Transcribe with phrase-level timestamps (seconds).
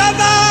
[0.00, 0.49] savana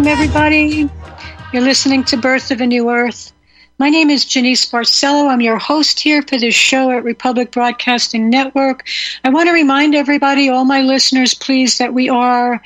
[0.00, 0.88] welcome everybody.
[1.52, 3.34] You're listening to Birth of a New Earth.
[3.78, 5.28] My name is Jeanice Barcelo.
[5.28, 8.88] I'm your host here for this show at Republic Broadcasting Network.
[9.24, 12.62] I want to remind everybody, all my listeners, please, that we are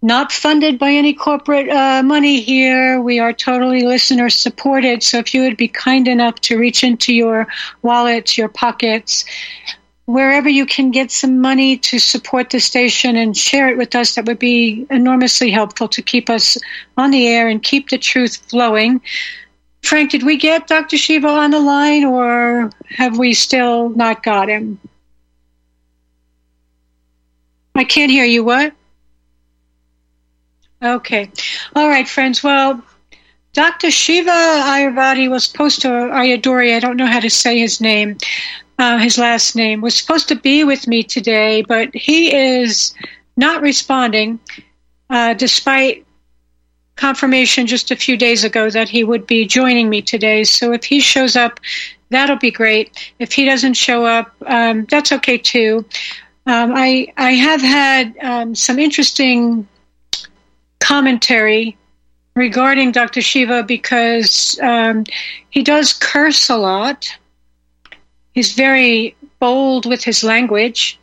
[0.00, 2.98] not funded by any corporate uh, money here.
[2.98, 5.02] We are totally listener supported.
[5.02, 7.46] So if you would be kind enough to reach into your
[7.82, 9.26] wallets, your pockets,
[10.06, 14.14] wherever you can get some money to support the station and share it with us,
[14.14, 16.58] that would be enormously helpful to keep us
[16.96, 19.00] on the air and keep the truth flowing.
[19.82, 20.96] Frank, did we get Dr.
[20.96, 24.78] Shiva on the line or have we still not got him?
[27.74, 28.44] I can't hear you.
[28.44, 28.72] What?
[30.82, 31.30] Okay.
[31.74, 32.42] All right, friends.
[32.42, 32.82] Well,
[33.52, 33.90] Dr.
[33.90, 38.18] Shiva Ayurvedi was supposed to, Ayadori, I don't know how to say his name,
[38.78, 42.94] uh, his last name, was supposed to be with me today, but he is
[43.36, 44.38] not responding,
[45.10, 46.04] uh, despite
[46.96, 50.44] confirmation just a few days ago that he would be joining me today.
[50.44, 51.60] So if he shows up,
[52.10, 53.12] that'll be great.
[53.18, 55.84] If he doesn't show up, um, that's okay too.
[56.46, 59.66] Um, I I have had um, some interesting
[60.78, 61.76] commentary
[62.36, 63.22] regarding Dr.
[63.22, 65.04] Shiva because um,
[65.50, 67.16] he does curse a lot.
[68.34, 70.98] He's very bold with his language,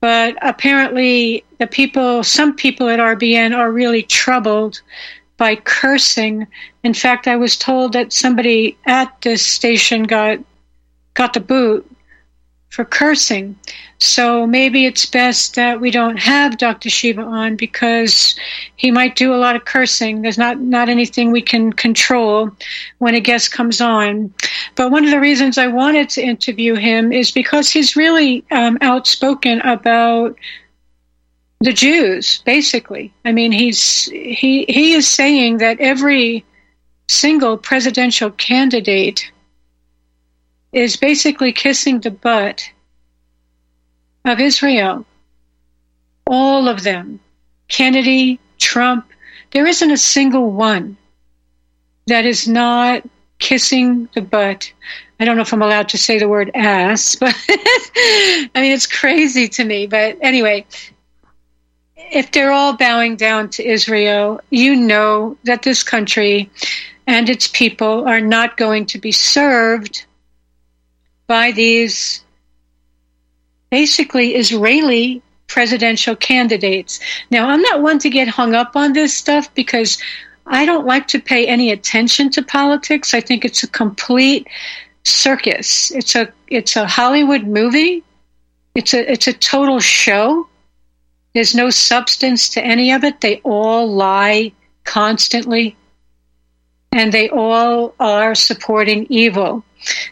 [0.00, 4.80] but apparently the people, some people at RBN are really troubled
[5.38, 6.46] by cursing.
[6.84, 10.38] In fact, I was told that somebody at this station got
[11.14, 11.90] got the boot
[12.70, 13.56] for cursing.
[13.98, 16.88] So maybe it's best that we don't have Dr.
[16.88, 18.34] Shiva on because
[18.76, 20.22] he might do a lot of cursing.
[20.22, 22.50] There's not, not anything we can control
[22.98, 24.32] when a guest comes on.
[24.76, 28.78] But one of the reasons I wanted to interview him is because he's really um,
[28.80, 30.36] outspoken about
[31.60, 33.12] the Jews, basically.
[33.24, 36.42] I mean, he's he he is saying that every
[37.08, 39.30] single presidential candidate
[40.72, 42.70] is basically kissing the butt
[44.24, 45.04] of Israel.
[46.26, 47.20] All of them.
[47.68, 49.06] Kennedy, Trump,
[49.52, 50.96] there isn't a single one
[52.06, 53.02] that is not
[53.38, 54.72] kissing the butt.
[55.18, 58.86] I don't know if I'm allowed to say the word ass, but I mean, it's
[58.86, 59.86] crazy to me.
[59.86, 60.66] But anyway,
[61.96, 66.50] if they're all bowing down to Israel, you know that this country
[67.06, 70.04] and its people are not going to be served
[71.30, 72.24] by these
[73.70, 76.98] basically Israeli presidential candidates.
[77.30, 79.96] Now, I'm not one to get hung up on this stuff because
[80.48, 83.14] I don't like to pay any attention to politics.
[83.14, 84.48] I think it's a complete
[85.04, 85.92] circus.
[85.92, 88.02] It's a it's a Hollywood movie.
[88.74, 90.48] It's a it's a total show.
[91.32, 93.20] There's no substance to any of it.
[93.20, 94.50] They all lie
[94.82, 95.76] constantly.
[96.92, 99.64] And they all are supporting evil.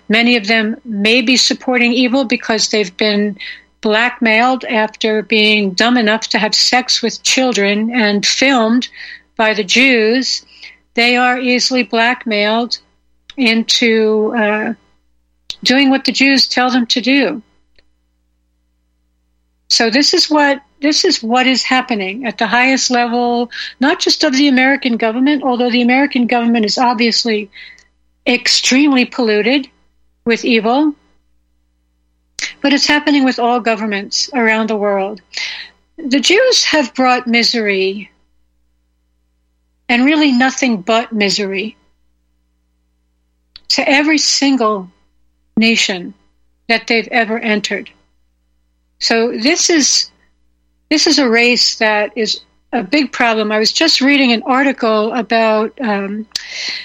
[0.08, 3.36] Many of them may be supporting evil because they've been
[3.80, 8.88] blackmailed after being dumb enough to have sex with children and filmed
[9.36, 10.44] by the Jews.
[10.94, 12.78] They are easily blackmailed
[13.36, 14.74] into uh,
[15.62, 17.42] doing what the Jews tell them to do.
[19.70, 23.50] So this is what this is what is happening at the highest level,
[23.81, 27.50] not just of the American government, although the American government is obviously
[28.26, 29.69] extremely polluted
[30.25, 30.94] with evil,
[32.62, 35.20] but it's happening with all governments around the world.
[35.97, 38.11] The Jews have brought misery,
[39.88, 41.76] and really nothing but misery,
[43.69, 44.91] to every single
[45.56, 46.15] nation
[46.69, 47.91] that they've ever entered.
[48.98, 50.10] So this is
[50.90, 52.40] this is a race that is
[52.72, 53.52] a big problem.
[53.52, 56.26] I was just reading an article about um,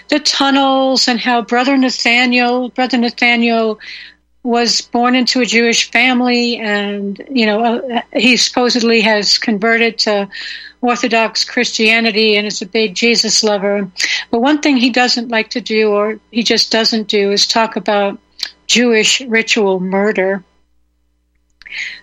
[0.09, 3.79] the tunnels and how Brother Nathaniel, Brother Nathaniel,
[4.43, 10.29] was born into a Jewish family, and you know uh, he supposedly has converted to
[10.81, 13.89] Orthodox Christianity and is a big Jesus lover.
[14.31, 17.75] But one thing he doesn't like to do, or he just doesn't do, is talk
[17.75, 18.19] about
[18.67, 20.43] Jewish ritual murder.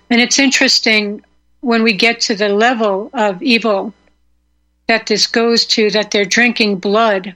[0.09, 1.25] And it's interesting
[1.61, 3.93] when we get to the level of evil
[4.89, 7.35] that this goes to, that they're drinking blood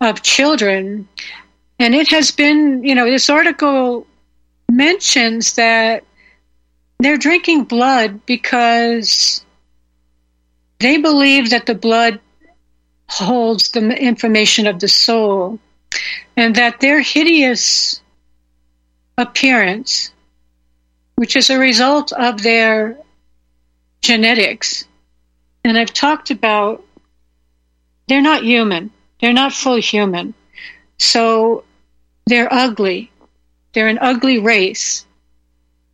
[0.00, 1.08] of children.
[1.78, 4.06] And it has been, you know, this article
[4.70, 6.04] mentions that
[6.98, 9.44] they're drinking blood because
[10.78, 12.20] they believe that the blood
[13.08, 15.58] holds the information of the soul
[16.36, 18.00] and that their hideous
[19.16, 20.12] appearance,
[21.16, 22.98] which is a result of their
[24.00, 24.86] genetics,
[25.64, 26.84] and I've talked about
[28.08, 28.90] they're not human,
[29.20, 30.34] they're not full human.
[30.98, 31.64] So
[32.26, 33.10] they're ugly.
[33.72, 35.06] They're an ugly race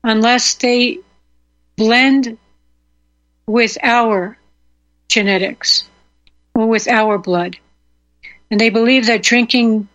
[0.05, 0.99] unless they
[1.77, 2.39] blend
[3.47, 4.39] with our
[5.09, 5.85] genetics
[6.55, 7.57] or with our blood.
[8.51, 9.89] And they believe that drinking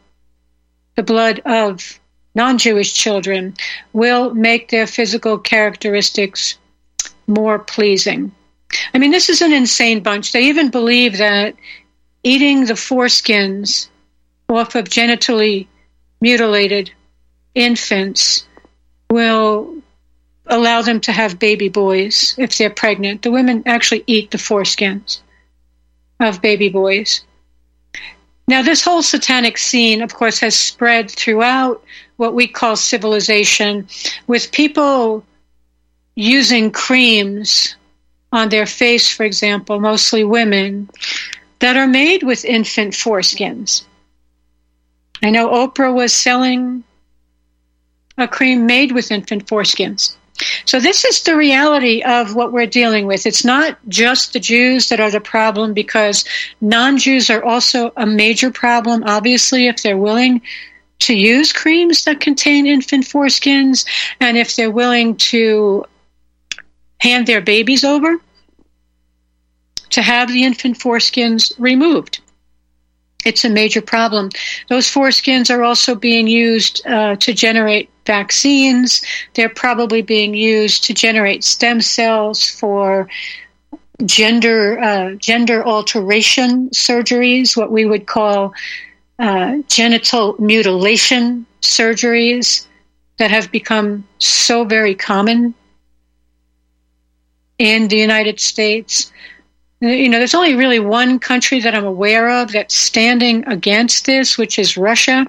[0.95, 1.99] the blood of
[2.37, 3.55] non Jewish children
[3.91, 6.57] will make their physical characteristics
[7.25, 8.31] more pleasing.
[8.93, 10.31] I mean, this is an insane bunch.
[10.31, 11.55] They even believe that
[12.23, 13.89] eating the foreskins
[14.47, 15.67] off of genitally
[16.21, 16.91] mutilated
[17.55, 18.45] infants
[19.09, 19.73] will
[20.45, 23.23] allow them to have baby boys if they're pregnant.
[23.23, 25.19] The women actually eat the foreskins
[26.19, 27.21] of baby boys.
[28.47, 31.83] Now, this whole satanic scene, of course, has spread throughout
[32.17, 33.87] what we call civilization,
[34.27, 35.23] with people
[36.15, 37.75] using creams
[38.31, 40.89] on their face, for example, mostly women,
[41.59, 43.83] that are made with infant foreskins.
[45.23, 46.83] I know Oprah was selling
[48.17, 50.15] a cream made with infant foreskins.
[50.65, 53.25] So this is the reality of what we're dealing with.
[53.25, 56.25] It's not just the Jews that are the problem because
[56.61, 60.41] non-Jews are also a major problem, obviously, if they're willing
[60.99, 63.85] to use creams that contain infant foreskins
[64.19, 65.85] and if they're willing to
[66.99, 68.17] hand their babies over
[69.89, 72.19] to have the infant foreskins removed.
[73.25, 74.29] It's a major problem.
[74.69, 79.01] Those foreskins are also being used uh, to generate vaccines.
[79.33, 83.09] They're probably being used to generate stem cells for
[84.05, 88.53] gender uh, gender alteration surgeries, what we would call
[89.19, 92.67] uh, genital mutilation surgeries
[93.17, 95.53] that have become so very common
[97.57, 99.11] in the United States
[99.79, 104.35] you know, there's only really one country that I'm aware of that's standing against this,
[104.35, 105.27] which is Russia.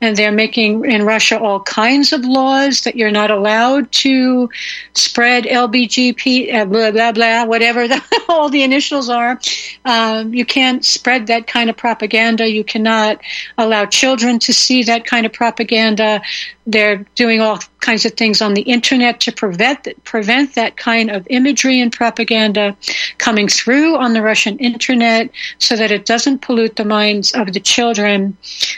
[0.00, 4.48] And they're making in Russia all kinds of laws that you're not allowed to
[4.94, 9.38] spread LBGP, uh, blah, blah, blah, whatever the, all the initials are.
[9.84, 12.48] Um, you can't spread that kind of propaganda.
[12.48, 13.20] You cannot
[13.58, 16.22] allow children to see that kind of propaganda.
[16.66, 21.26] They're doing all kinds of things on the internet to prevent prevent that kind of
[21.30, 22.76] imagery and propaganda
[23.18, 27.60] coming through on the Russian internet, so that it doesn't pollute the minds of the
[27.60, 28.36] children.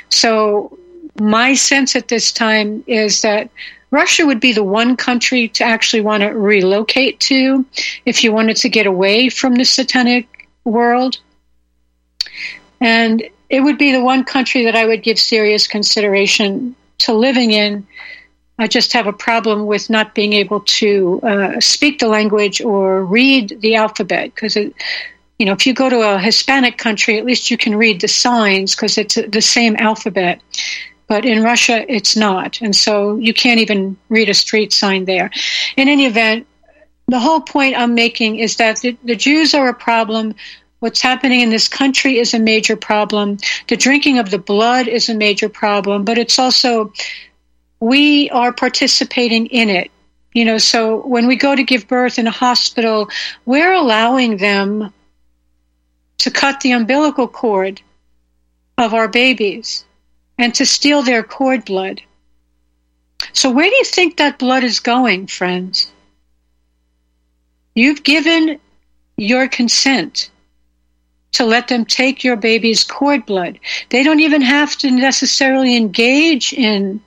[0.09, 0.79] So
[1.21, 3.51] my sense at this time is that
[3.91, 7.65] Russia would be the one country to actually want to relocate to
[8.07, 11.19] if you wanted to get away from the satanic world.
[12.81, 17.51] And it would be the one country that I would give serious consideration to living
[17.51, 17.87] in.
[18.63, 23.05] I just have a problem with not being able to uh, speak the language or
[23.05, 27.51] read the alphabet because you know, if you go to a Hispanic country, at least
[27.51, 30.41] you can read the signs because it's the same alphabet.
[31.09, 32.61] But in Russia, it's not.
[32.61, 35.31] And so you can't even read a street sign there.
[35.77, 36.47] In any event,
[37.09, 40.35] the whole point I'm making is that the, the Jews are a problem
[40.83, 43.39] What's happening in this country is a major problem.
[43.69, 46.93] The drinking of the blood is a major problem, but it's also,
[47.83, 49.91] we are participating in it.
[50.35, 53.11] You know, so when we go to give birth in a hospital,
[53.45, 54.95] we're allowing them
[56.19, 57.83] to cut the umbilical cord
[58.79, 59.85] of our babies
[60.39, 62.01] and to steal their cord blood.
[63.33, 65.91] So, where do you think that blood is going, friends?
[67.75, 68.61] You've given
[69.17, 70.31] your consent
[71.33, 73.59] to let them take your baby's cord blood.
[73.91, 77.03] They don't even have to necessarily engage in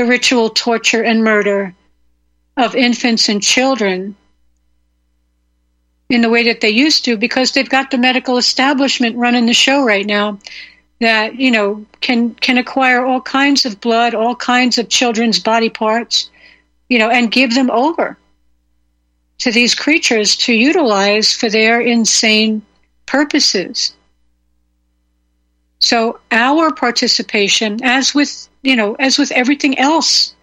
[0.00, 1.74] the ritual torture and murder
[2.56, 4.16] of infants and children
[6.08, 9.52] in the way that they used to because they've got the medical establishment running the
[9.52, 10.38] show right now.
[11.00, 15.68] that you know can can acquire all kinds of blood, all kinds of children's body
[15.68, 16.30] parts,
[16.88, 18.16] you know, and give them over
[19.38, 22.62] to these creatures to utilize for their insane
[23.04, 23.94] purposes.
[25.78, 30.34] So our participation, as with you know, as with everything else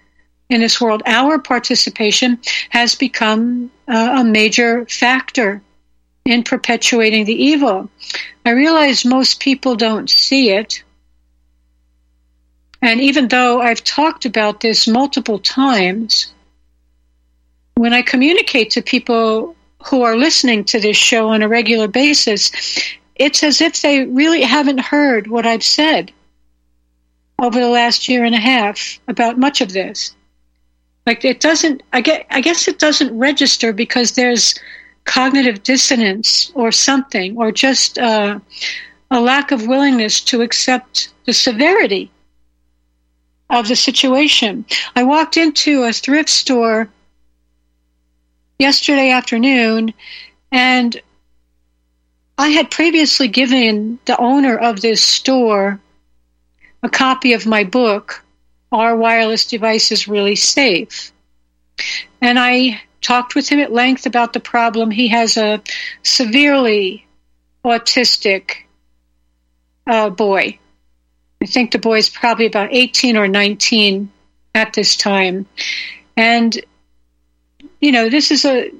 [0.49, 5.61] in this world, our participation has become uh, a major factor
[6.25, 7.89] in perpetuating the evil.
[8.45, 10.83] I realize most people don't see it.
[12.81, 16.31] And even though I've talked about this multiple times,
[17.75, 19.55] when I communicate to people
[19.85, 22.51] who are listening to this show on a regular basis,
[23.15, 26.11] it's as if they really haven't heard what I've said
[27.41, 30.15] over the last year and a half about much of this.
[31.05, 34.55] Like it doesn't, I, get, I guess it doesn't register because there's
[35.05, 38.39] cognitive dissonance or something, or just uh,
[39.09, 42.11] a lack of willingness to accept the severity
[43.49, 44.65] of the situation.
[44.95, 46.89] I walked into a thrift store
[48.59, 49.93] yesterday afternoon
[50.51, 51.01] and
[52.37, 55.79] I had previously given the owner of this store
[56.87, 58.23] a copy of my book,
[58.71, 61.11] Are Wireless Devices Really Safe?
[62.21, 64.89] And I talked with him at length about the problem.
[64.89, 65.61] He has a
[66.01, 67.05] severely
[67.63, 68.63] autistic
[69.85, 70.59] uh, boy.
[71.41, 74.09] I think the boy is probably about 18 or 19
[74.55, 75.45] at this time.
[76.15, 76.57] And,
[77.81, 78.71] you know, this is a.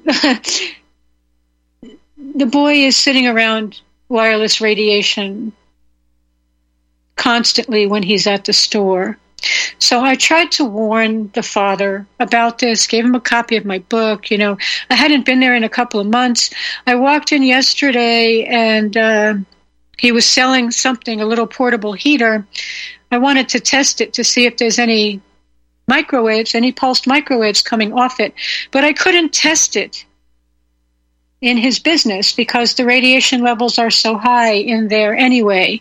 [2.16, 5.52] the boy is sitting around wireless radiation
[7.18, 9.18] constantly when he's at the store.
[9.78, 13.78] So I tried to warn the father about this, gave him a copy of my
[13.78, 14.30] book.
[14.30, 14.56] You know,
[14.90, 16.50] I hadn't been there in a couple of months.
[16.86, 19.34] I walked in yesterday and uh,
[19.98, 22.46] he was selling something, a little portable heater.
[23.12, 25.20] I wanted to test it to see if there's any
[25.86, 28.34] microwaves, any pulsed microwaves coming off it,
[28.70, 30.04] but I couldn't test it
[31.40, 35.80] in his business because the radiation levels are so high in there anyway.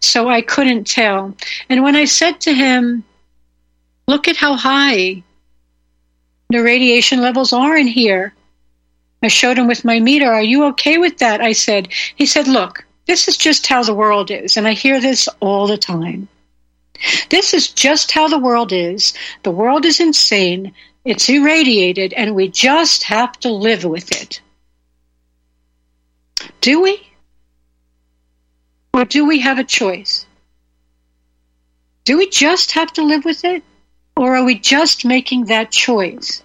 [0.00, 1.34] So I couldn't tell.
[1.68, 3.04] And when I said to him,
[4.06, 5.22] look at how high
[6.50, 8.34] the radiation levels are in here.
[9.22, 10.30] I showed him with my meter.
[10.32, 11.40] Are you okay with that?
[11.40, 11.88] I said.
[12.16, 14.56] He said, look, this is just how the world is.
[14.56, 16.28] And I hear this all the time.
[17.30, 19.14] This is just how the world is.
[19.42, 20.72] The world is insane.
[21.04, 24.40] It's irradiated and we just have to live with it.
[26.60, 27.00] Do we?
[28.92, 30.26] Or do we have a choice?
[32.04, 33.62] Do we just have to live with it?
[34.16, 36.42] Or are we just making that choice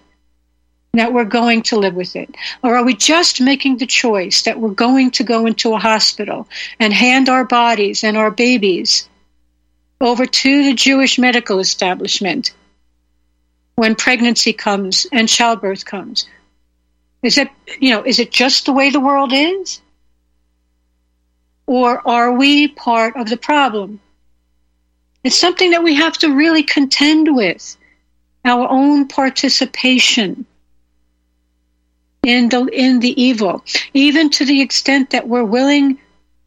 [0.92, 2.34] that we're going to live with it?
[2.62, 6.48] Or are we just making the choice that we're going to go into a hospital
[6.78, 9.08] and hand our bodies and our babies
[10.00, 12.54] over to the Jewish medical establishment
[13.76, 16.28] when pregnancy comes and childbirth comes?
[17.22, 17.48] Is it,
[17.80, 19.80] you know, is it just the way the world is?
[21.66, 24.00] Or are we part of the problem?
[25.22, 27.76] It's something that we have to really contend with
[28.44, 30.44] our own participation
[32.22, 35.98] in the, in the evil, even to the extent that we're willing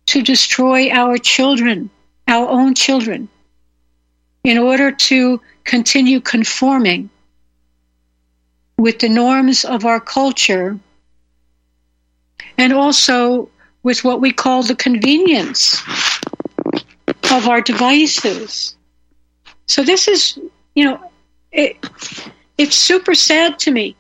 [0.08, 1.90] to destroy our children,
[2.28, 3.30] our own children,
[4.44, 7.10] in order to continue conforming
[8.78, 10.80] with the norms of our culture
[12.58, 13.50] and also
[13.84, 15.82] with what we call the convenience
[17.32, 18.76] of our devices.
[19.66, 20.40] So this is,
[20.76, 21.12] you know,
[21.52, 21.78] it,
[22.58, 23.96] it's super sad to me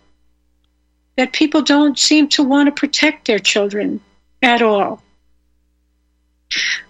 [1.15, 3.99] that people don't seem to want to protect their children
[4.41, 5.01] at all.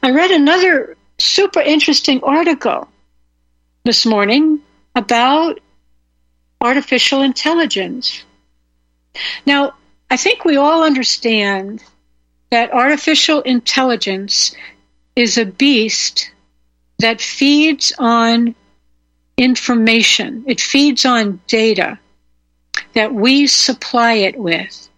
[0.03, 2.87] I read another super interesting article
[3.83, 4.61] this morning
[4.95, 5.59] about
[6.61, 8.23] artificial intelligence.
[9.45, 9.73] Now,
[10.09, 11.83] I think we all understand
[12.49, 14.55] that artificial intelligence
[15.15, 16.31] is a beast
[16.99, 18.55] that feeds on
[19.37, 21.99] information, it feeds on data
[22.93, 24.89] that we supply it with.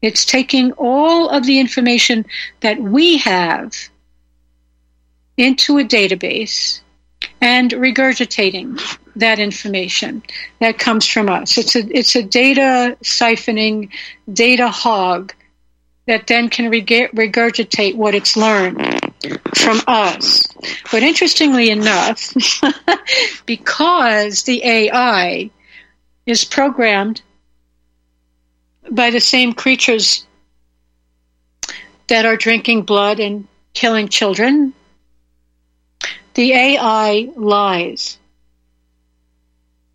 [0.00, 2.26] It's taking all of the information
[2.60, 3.74] that we have
[5.36, 6.80] into a database
[7.40, 8.80] and regurgitating
[9.16, 10.22] that information
[10.60, 11.58] that comes from us.
[11.58, 13.90] It's a, it's a data siphoning,
[14.32, 15.32] data hog
[16.06, 18.76] that then can regurgitate what it's learned
[19.54, 20.42] from us.
[20.90, 22.34] But interestingly enough,
[23.46, 25.50] because the AI
[26.26, 27.22] is programmed
[28.90, 30.26] by the same creatures
[32.08, 34.74] that are drinking blood and killing children,
[36.34, 38.18] the AI lies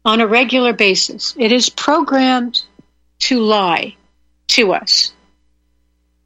[0.06, 1.36] on a regular basis.
[1.38, 2.64] It is programmed
[3.20, 3.96] to lie
[4.48, 5.12] to us.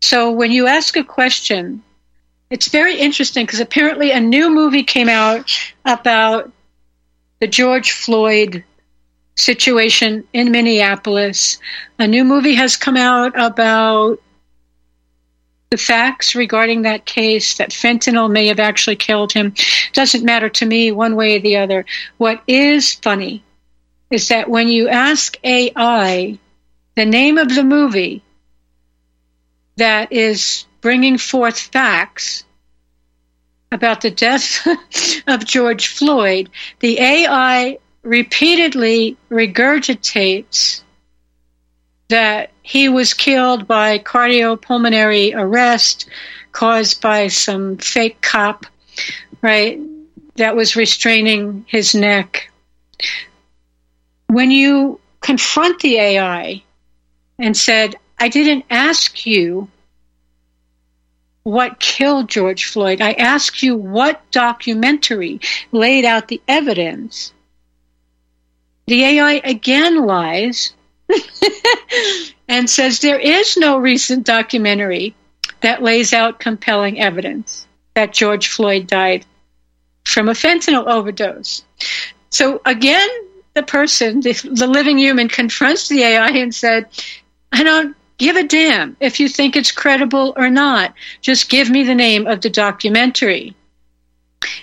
[0.01, 1.83] So when you ask a question,
[2.49, 6.51] it's very interesting because apparently a new movie came out about
[7.39, 8.63] the George Floyd
[9.35, 11.59] situation in Minneapolis.
[11.99, 14.19] A new movie has come out about
[15.69, 19.53] the facts regarding that case that fentanyl may have actually killed him.
[19.93, 21.85] Doesn't matter to me one way or the other.
[22.17, 23.43] What is funny
[24.09, 26.37] is that when you ask AI
[26.95, 28.21] the name of the movie
[29.81, 32.43] that is bringing forth facts
[33.71, 34.67] about the death
[35.27, 40.83] of George Floyd, the AI repeatedly regurgitates
[42.09, 46.07] that he was killed by cardiopulmonary arrest
[46.51, 48.67] caused by some fake cop,
[49.41, 49.79] right,
[50.35, 52.51] that was restraining his neck.
[54.27, 56.61] When you confront the AI
[57.39, 59.67] and said, I didn't ask you
[61.41, 63.01] what killed George Floyd.
[63.01, 65.39] I asked you what documentary
[65.71, 67.33] laid out the evidence.
[68.85, 70.75] The AI again lies
[72.47, 75.15] and says there is no recent documentary
[75.61, 79.25] that lays out compelling evidence that George Floyd died
[80.05, 81.63] from a fentanyl overdose.
[82.29, 83.09] So again,
[83.55, 86.85] the person, the, living human, confronts the AI and said,
[87.51, 90.93] I don't give a damn if you think it's credible or not.
[91.21, 93.55] Just give me the name of the documentary.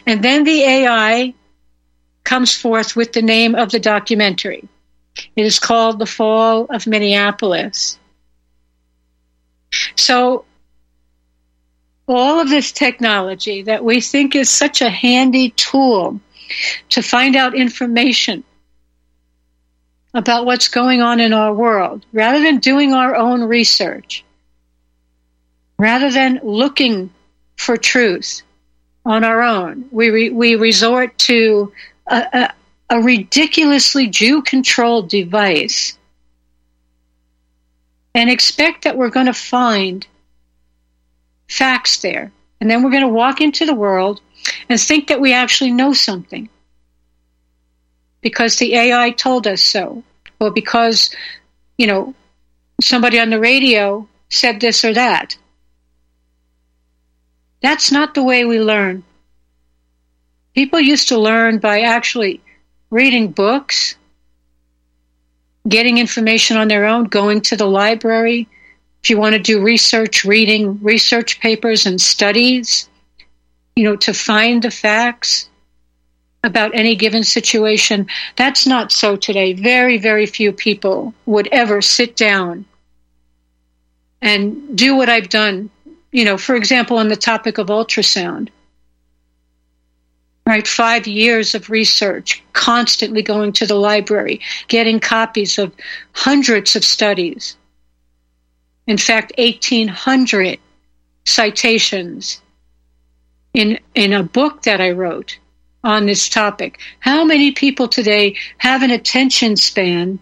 [0.07, 1.35] And then the AI
[2.23, 4.69] comes forth with the name of the documentary.
[5.35, 7.99] It is called The Fall of Minneapolis.
[9.97, 10.45] So,
[12.07, 16.21] all of this technology that we think is such a handy tool
[16.91, 18.45] to find out information
[20.19, 24.25] about what's going on in our world, rather than doing our own research,
[25.79, 27.09] rather than looking
[27.57, 28.43] for truth
[29.07, 31.73] on our own, we, re- we resort to
[32.09, 35.97] a, a, a ridiculously Jew controlled device
[38.13, 40.05] and expect that we're going to find
[41.47, 42.33] facts there.
[42.61, 44.21] And then we're going to walk into the world
[44.69, 46.49] and think that we actually know something
[48.21, 50.03] because the AI told us so,
[50.41, 51.15] or because,
[51.77, 52.15] you know,
[52.81, 55.37] somebody on the radio said this or that.
[57.63, 59.05] That's not the way we learn.
[60.55, 62.41] People used to learn by actually
[62.91, 63.97] reading books,
[65.69, 68.49] getting information on their own, going to the library.
[69.03, 72.89] If you want to do research, reading research papers and studies,
[73.77, 75.48] you know, to find the facts
[76.45, 78.07] about any given situation.
[78.37, 79.53] That's not so today.
[79.53, 82.65] Very, very few people would ever sit down
[84.23, 85.71] and do what I've done,
[86.13, 88.51] you know, for example, on the topic of ultrasound
[90.49, 90.67] right?
[90.67, 95.75] Five years of research, constantly going to the library, getting copies of
[96.13, 97.55] hundreds of studies.
[98.87, 100.59] In fact, 1,800
[101.27, 102.41] citations
[103.53, 105.39] in, in a book that I wrote
[105.89, 106.79] on this topic.
[107.01, 110.19] How many people today have an attention span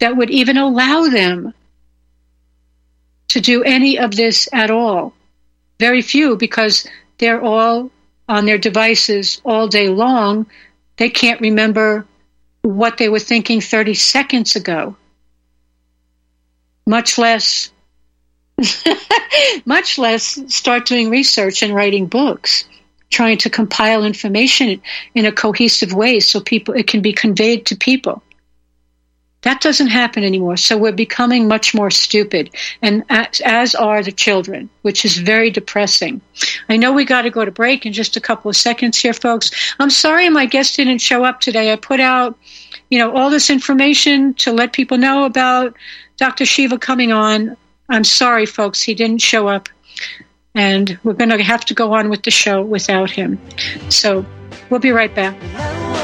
[0.00, 1.54] that would even allow them
[3.28, 5.14] to do any of this at all?
[5.78, 7.92] Very few because they're all
[8.28, 10.46] on their devices all day long,
[10.96, 12.04] they can't remember
[12.62, 14.96] what they were thinking 30 seconds ago.
[16.84, 17.70] Much less,
[19.64, 22.64] much less start doing research and writing books,
[23.14, 24.82] trying to compile information
[25.14, 28.22] in a cohesive way so people it can be conveyed to people.
[29.42, 30.56] That doesn't happen anymore.
[30.56, 32.50] So we're becoming much more stupid,
[32.80, 36.22] and as, as, are the children, which is very depressing.
[36.68, 39.12] I know we got to go to break in just a couple of seconds here,
[39.12, 39.50] folks.
[39.78, 41.72] I'm sorry my guest didn't show up today.
[41.72, 42.38] I put out,
[42.88, 45.76] you know, all this information to let people know about
[46.16, 46.46] Dr.
[46.46, 47.56] Shiva coming on.
[47.90, 49.68] I'm sorry, folks, he didn't show up,
[50.54, 53.38] and we're going to have to go on with the show without him.
[53.90, 54.24] So
[54.70, 56.03] we'll be right back.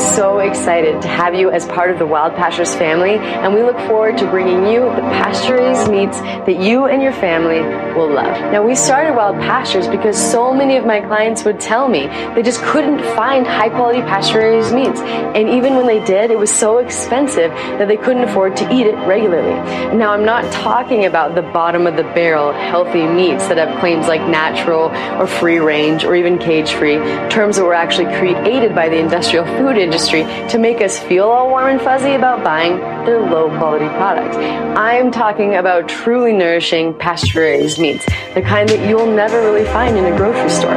[0.00, 3.78] so excited to have you as part of the Wild Pastures family, and we look
[3.80, 7.60] forward to bringing you the pasture raised meats that you and your family
[7.94, 8.40] will love.
[8.52, 12.42] Now, we started Wild Pastures because so many of my clients would tell me they
[12.42, 16.50] just couldn't find high quality pasture raised meats, and even when they did, it was
[16.50, 19.54] so expensive that they couldn't afford to eat it regularly.
[19.96, 24.08] Now, I'm not talking about the bottom of the barrel healthy meats that have claims
[24.08, 26.96] like natural or free range or even cage free,
[27.28, 31.48] terms that were actually created by the industrial food industry to make us feel all
[31.48, 34.36] warm and fuzzy about buying their low quality products.
[34.36, 39.96] I'm talking about truly nourishing pasture raised meats, the kind that you'll never really find
[39.96, 40.74] in a grocery store.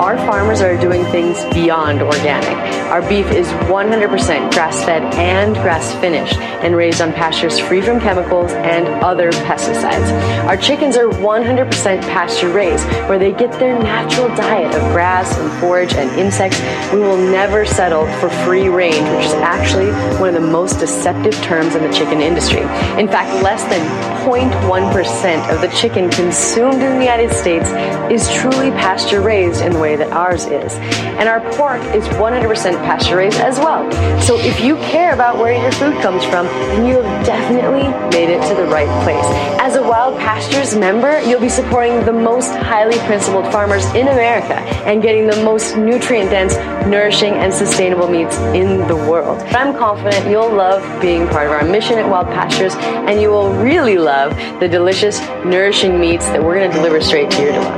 [0.00, 2.56] Our farmers are doing things beyond organic.
[2.90, 8.00] Our beef is 100% grass fed and grass finished and raised on pastures free from
[8.00, 10.10] chemicals and other pesticides.
[10.46, 15.50] Our chickens are 100% pasture raised, where they get their natural diet of grass and
[15.60, 16.60] forage and insects.
[16.92, 21.34] We will never settle for free range, which is actually one of the most deceptive
[21.42, 22.62] terms in the chicken industry.
[22.98, 23.80] In fact, less than
[24.24, 27.68] 0.1% of the chicken consumed in the United States
[28.10, 30.74] is truly pasture raised in the way that ours is.
[31.18, 33.90] And our pork is 100% pasture raised as well.
[34.20, 38.30] So if you care about where your food comes from, then you have definitely made
[38.30, 39.24] it to the right place.
[39.60, 44.54] As a Wild Pastures member, you'll be supporting the most highly principled farmers in America
[44.86, 49.40] and getting the most nutrient dense, nourishing, and sustainable meats in the world.
[49.48, 53.52] I'm confident you'll love being part of our mission at Wild Pastures and you will
[53.54, 57.72] really love the delicious, nourishing meats that we're going to deliver straight to your door.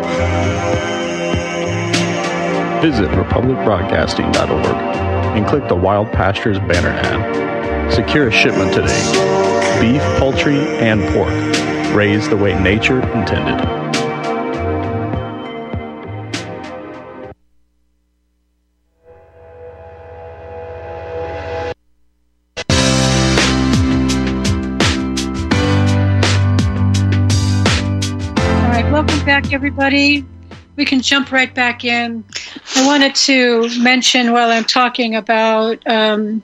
[2.83, 4.67] Visit republicbroadcasting.org
[5.37, 7.93] and click the Wild Pastures banner ad.
[7.93, 9.81] Secure a shipment today.
[9.81, 13.76] Beef, poultry, and pork, raised the way nature intended.
[29.53, 30.25] Everybody.
[30.77, 32.25] We can jump right back in.
[32.75, 36.43] I wanted to mention while I'm talking about um,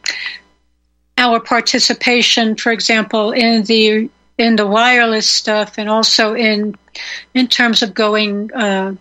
[1.18, 6.74] our participation, for example, in the in the wireless stuff, and also in
[7.34, 8.94] in terms of going uh,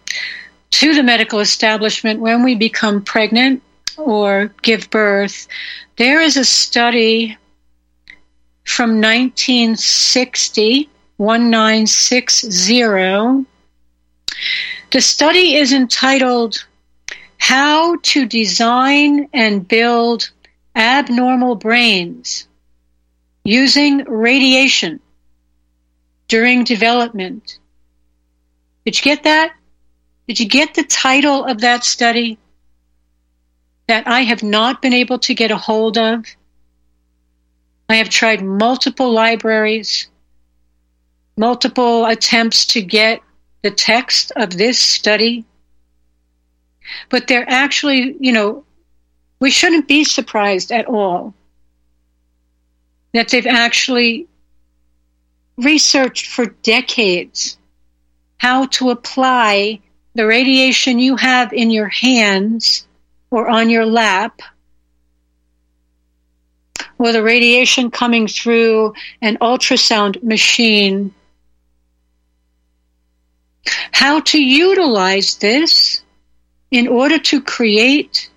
[0.71, 3.61] to the medical establishment when we become pregnant
[3.97, 5.47] or give birth.
[5.97, 7.37] There is a study
[8.65, 13.45] from 1960, 1960.
[14.91, 16.65] The study is entitled
[17.37, 20.31] How to Design and Build
[20.75, 22.47] Abnormal Brains
[23.43, 24.99] Using Radiation
[26.27, 27.57] During Development.
[28.85, 29.53] Did you get that?
[30.27, 32.37] Did you get the title of that study
[33.87, 36.25] that I have not been able to get a hold of?
[37.89, 40.07] I have tried multiple libraries,
[41.37, 43.21] multiple attempts to get
[43.61, 45.45] the text of this study.
[47.09, 48.65] But they're actually, you know,
[49.39, 51.33] we shouldn't be surprised at all
[53.13, 54.27] that they've actually
[55.57, 57.57] researched for decades
[58.37, 59.79] how to apply
[60.15, 62.87] the radiation you have in your hands
[63.29, 64.41] or on your lap
[66.97, 71.13] or the radiation coming through an ultrasound machine
[73.91, 76.01] how to utilize this
[76.71, 78.29] in order to create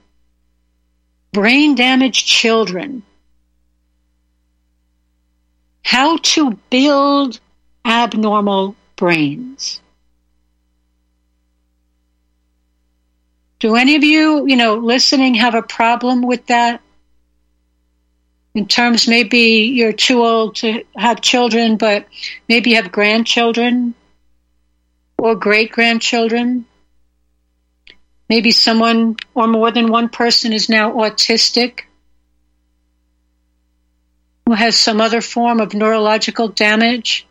[1.33, 3.03] brain damaged children,
[5.83, 7.41] how to build
[7.85, 9.81] abnormal brains.
[13.59, 16.83] Do any of you, you know, listening have a problem with that?
[18.55, 22.07] In terms, maybe you're too old to have children, but
[22.49, 23.95] maybe you have grandchildren
[25.25, 26.67] or great grandchildren.
[28.29, 31.85] Maybe someone or more than one person is now autistic
[34.45, 37.27] who has some other form of neurological damage.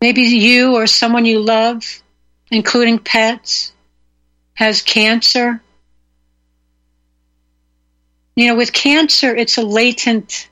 [0.00, 1.84] Maybe you or someone you love,
[2.50, 3.72] including pets,
[4.54, 5.60] has cancer.
[8.36, 10.48] You know, with cancer, it's a latent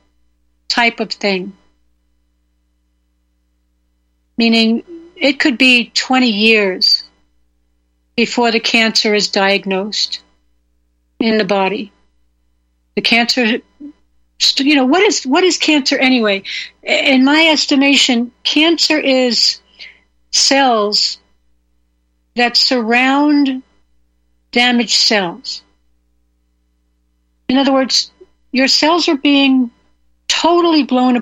[0.69, 1.55] type of thing,
[4.37, 4.83] meaning
[5.16, 7.05] it could be 20 years
[8.16, 10.23] before the cancer is diagnosed
[11.18, 11.92] in the body.
[12.95, 13.45] The cancer,
[14.59, 16.42] you know, what is what is cancer anyway?
[16.83, 19.61] In my estimation, cancer is
[20.31, 21.18] cells
[22.37, 23.62] that surround
[24.51, 25.62] damaged cells.
[27.49, 28.11] In other words,
[28.51, 29.71] your cells are being
[30.29, 31.16] totally blown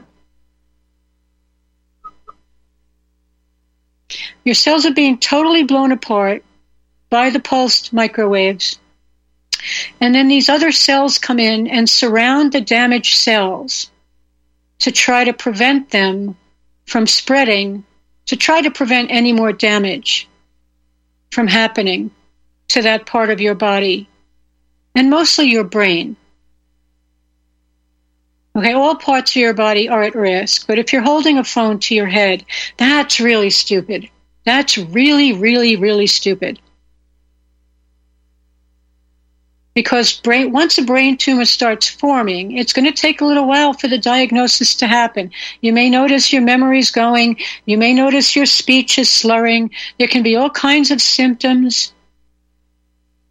[4.45, 6.45] Your cells are being totally blown apart
[7.11, 8.79] by the pulsed microwaves.
[10.01, 13.91] And then these other cells come in and surround the damaged cells
[14.79, 16.37] to try to prevent them
[16.87, 17.85] from spreading,
[18.27, 20.29] to try to prevent any more damage
[21.31, 22.11] from happening
[22.69, 24.09] to that part of your body,
[24.95, 26.17] and mostly your brain.
[28.57, 31.79] Okay, all parts of your body are at risk, but if you're holding a phone
[31.81, 32.45] to your head,
[32.79, 34.09] that's really stupid.
[34.45, 36.61] That's really, really, really stupid.
[39.73, 43.73] Because brain, once a brain tumor starts forming, it's going to take a little while
[43.73, 45.31] for the diagnosis to happen.
[45.61, 47.39] You may notice your memory's going.
[47.67, 49.71] You may notice your speech is slurring.
[49.99, 51.93] There can be all kinds of symptoms,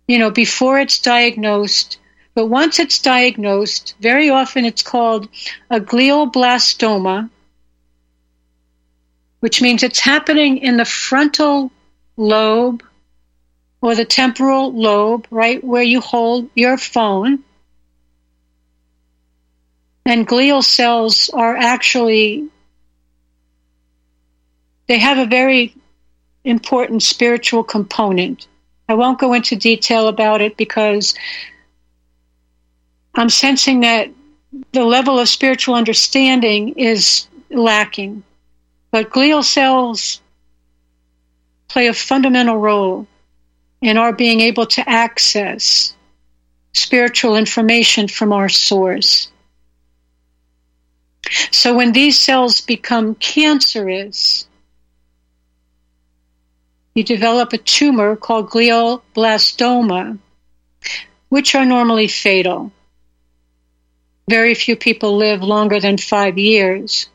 [0.08, 1.99] you know, before it's diagnosed.
[2.40, 5.28] But once it's diagnosed, very often it's called
[5.70, 7.30] a glioblastoma,
[9.42, 11.70] which means it's happening in the frontal
[12.16, 12.82] lobe
[13.82, 17.44] or the temporal lobe, right where you hold your phone.
[20.06, 22.48] And glial cells are actually,
[24.88, 25.76] they have a very
[26.46, 28.48] important spiritual component.
[28.88, 31.16] I won't go into detail about it because
[33.16, 34.10] I'm sensing that
[34.72, 38.24] the level of spiritual understanding is lacking.
[38.92, 40.22] But glial cells
[41.68, 43.08] play a fundamental role
[43.82, 45.94] in our being able to access
[46.74, 49.30] spiritual information from our source.
[51.52, 54.48] So when these cells become cancerous,
[56.96, 60.18] you develop a tumor called glioblastoma,
[61.30, 62.72] which are normally fatal.
[64.30, 67.10] Very few people live longer than five years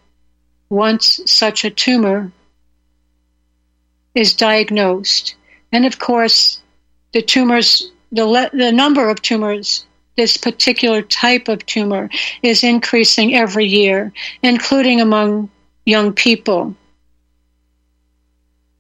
[0.69, 2.33] once such a tumor
[4.17, 5.37] is diagnosed.
[5.71, 6.61] And of course,
[7.13, 12.11] the tumors, the, le- the number of tumors, this particular type of tumor
[12.43, 15.51] is increasing every year, including among
[15.87, 16.75] young people,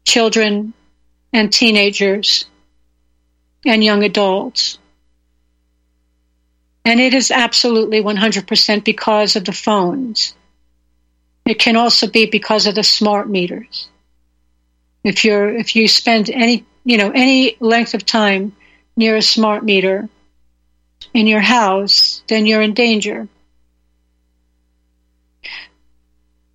[0.04, 0.74] children
[1.32, 2.46] and teenagers,
[3.64, 4.78] and young adults.
[6.84, 10.34] And it is absolutely 100% because of the phones.
[11.46, 13.88] It can also be because of the smart meters.
[15.02, 18.52] If you're, if you spend any you know, any length of time
[18.96, 20.08] near a smart meter
[21.12, 23.26] in your house, then you're in danger.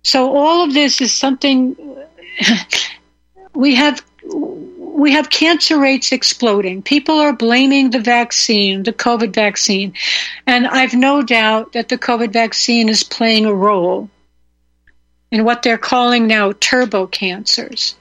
[0.02, 1.76] So all of this is something
[3.54, 4.02] we have
[5.00, 6.82] we have cancer rates exploding.
[6.82, 9.94] People are blaming the vaccine, the COVID vaccine.
[10.46, 14.10] And I've no doubt that the COVID vaccine is playing a role
[15.30, 17.94] in what they're calling now turbo cancers.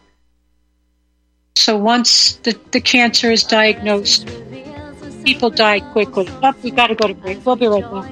[1.55, 4.29] So once the, the cancer is diagnosed,
[5.23, 6.27] people die quickly.
[6.43, 7.45] Up, oh, we got to go to break.
[7.45, 8.11] We'll be right back.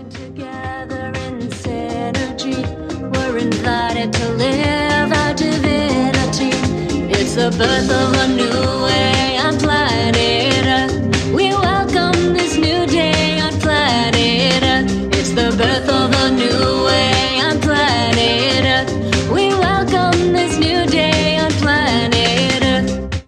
[7.39, 11.33] It's the birth of a new way on planet Earth.
[11.35, 15.13] We welcome this new day on planet Earth.
[15.13, 19.29] It's the birth of a new way on planet Earth.
[19.29, 23.23] We welcome this new day on planet Earth.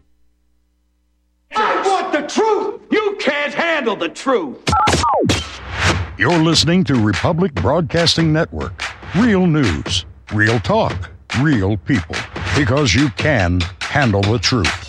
[1.56, 2.82] I want the truth!
[2.90, 4.58] You can't handle the truth!
[6.18, 8.82] You're listening to Republic Broadcasting Network.
[9.16, 12.16] Real news, real talk, real people.
[12.60, 14.89] Because you can handle the truth.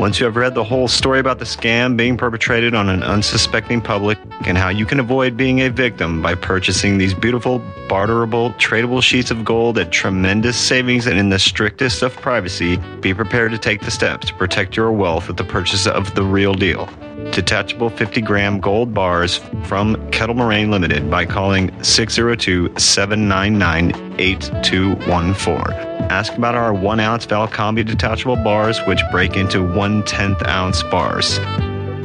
[0.00, 3.82] Once you have read the whole story about the scam being perpetrated on an unsuspecting
[3.82, 9.02] public and how you can avoid being a victim by purchasing these beautiful, barterable, tradable
[9.02, 13.58] sheets of gold at tremendous savings and in the strictest of privacy, be prepared to
[13.58, 16.88] take the steps to protect your wealth with the purchase of the real deal
[17.32, 25.74] detachable 50 gram gold bars from Kettle Moraine Limited by calling 602 799 8214.
[26.10, 31.38] Ask about our 1 ounce Valcambi detachable bars, which break into 1 10th ounce bars.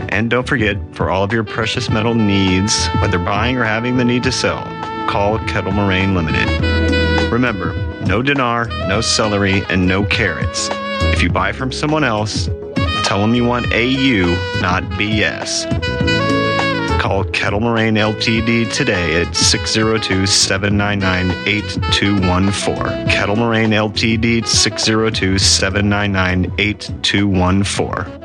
[0.10, 4.06] And don't forget, for all of your precious metal needs, whether buying or having the
[4.06, 4.64] need to sell,
[5.08, 7.32] call Kettle Moraine Limited.
[7.32, 7.74] Remember,
[8.06, 10.70] no dinar, no celery, and no carrots.
[10.72, 12.48] If you buy from someone else,
[13.06, 14.26] Tell them you want AU,
[14.62, 15.70] not BS.
[17.00, 23.08] Call Kettle Moraine Ltd today at 602 799 8214.
[23.08, 28.25] Kettle Moraine Ltd 602 799 8214.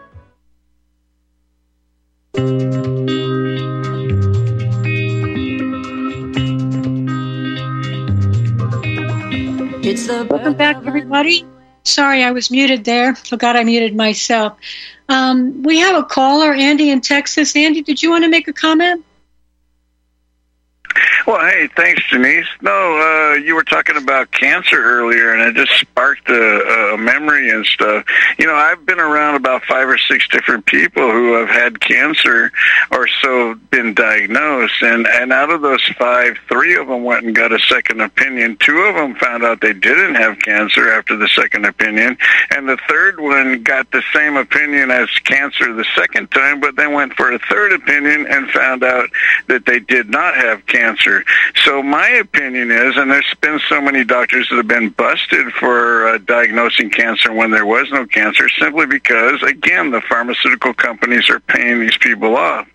[2.33, 2.47] It's
[10.07, 11.45] the Welcome back, everybody.
[11.83, 13.15] Sorry, I was muted there.
[13.15, 14.57] Forgot I muted myself.
[15.09, 17.53] Um, we have a caller, Andy in Texas.
[17.57, 19.03] Andy, did you want to make a comment?
[21.27, 22.47] Well, hey, thanks, Denise.
[22.61, 27.51] No, uh, you were talking about cancer earlier, and it just sparked a, a memory
[27.51, 28.05] and stuff.
[28.39, 32.51] You know, I've been around about five or six different people who have had cancer
[32.91, 37.35] or so been diagnosed, and and out of those five, three of them went and
[37.35, 38.57] got a second opinion.
[38.57, 42.17] Two of them found out they didn't have cancer after the second opinion,
[42.55, 46.93] and the third one got the same opinion as cancer the second time, but then
[46.93, 49.09] went for a third opinion and found out
[49.47, 51.10] that they did not have cancer.
[51.63, 56.07] So my opinion is, and there's been so many doctors that have been busted for
[56.07, 61.39] uh, diagnosing cancer when there was no cancer, simply because, again, the pharmaceutical companies are
[61.39, 62.67] paying these people off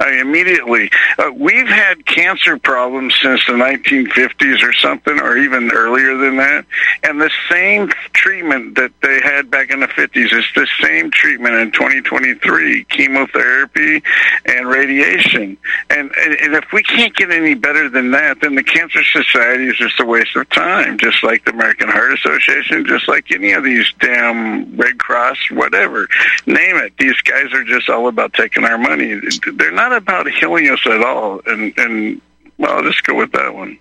[0.00, 0.90] uh, immediately.
[1.18, 6.64] Uh, we've had cancer problems since the 1950s or something, or even earlier than that,
[7.02, 11.54] and the same treatment that they had back in the 50s is the same treatment
[11.54, 14.02] in 2023: chemotherapy
[14.44, 15.56] and radiation.
[15.88, 19.76] And and if we can't get any better than that, then the Cancer Society is
[19.76, 23.64] just a waste of time, just like the American Heart Association, just like any of
[23.64, 26.08] these damn Red Cross, whatever.
[26.46, 26.92] Name it.
[26.98, 29.20] These guys are just all about taking our money.
[29.54, 31.40] They're not about healing us at all.
[31.46, 32.20] And, and
[32.58, 33.78] well, I'll just go with that one.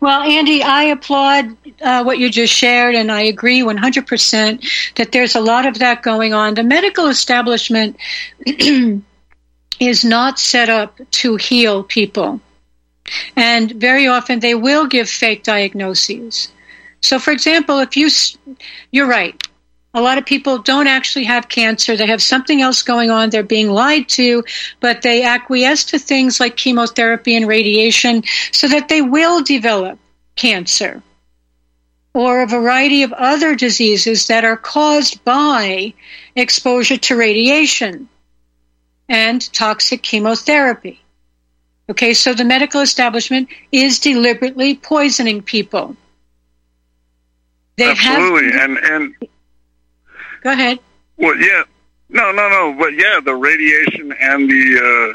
[0.00, 5.34] Well, Andy, I applaud uh, what you just shared, and I agree 100% that there's
[5.34, 6.54] a lot of that going on.
[6.54, 7.96] The medical establishment
[8.46, 12.40] is not set up to heal people.
[13.36, 16.48] And very often they will give fake diagnoses.
[17.00, 18.08] So, for example, if you,
[18.92, 19.40] you're right,
[19.94, 21.96] a lot of people don't actually have cancer.
[21.96, 23.28] They have something else going on.
[23.28, 24.42] They're being lied to,
[24.80, 28.22] but they acquiesce to things like chemotherapy and radiation
[28.52, 29.98] so that they will develop
[30.36, 31.02] cancer.
[32.14, 35.94] or a variety of other diseases that are caused by
[36.36, 38.08] exposure to radiation
[39.08, 41.01] and toxic chemotherapy.
[41.90, 45.96] Okay, so the medical establishment is deliberately poisoning people.
[47.76, 49.14] They Absolutely, have, and and
[50.42, 50.78] go ahead.
[51.16, 51.64] Well, yeah,
[52.08, 55.14] no, no, no, but yeah, the radiation and the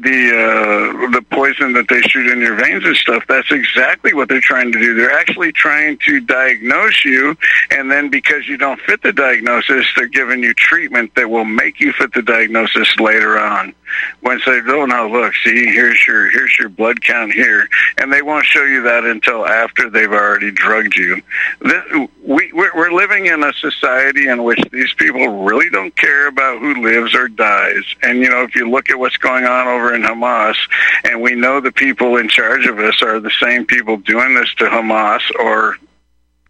[0.00, 3.24] the uh, the poison that they shoot in your veins and stuff.
[3.28, 4.94] That's exactly what they're trying to do.
[4.94, 7.36] They're actually trying to diagnose you,
[7.70, 11.80] and then because you don't fit the diagnosis, they're giving you treatment that will make
[11.80, 13.74] you fit the diagnosis later on.
[14.22, 17.68] Once they go, now look, see, here's your here's your blood count here,
[17.98, 21.20] and they won't show you that until after they've already drugged you.
[21.60, 21.84] This,
[22.22, 26.82] we we're living in a society in which these people really don't care about who
[26.82, 30.02] lives or dies, and you know if you look at what's going on over in
[30.02, 30.56] Hamas,
[31.04, 34.52] and we know the people in charge of us are the same people doing this
[34.56, 35.76] to Hamas or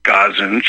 [0.05, 0.64] Gazans,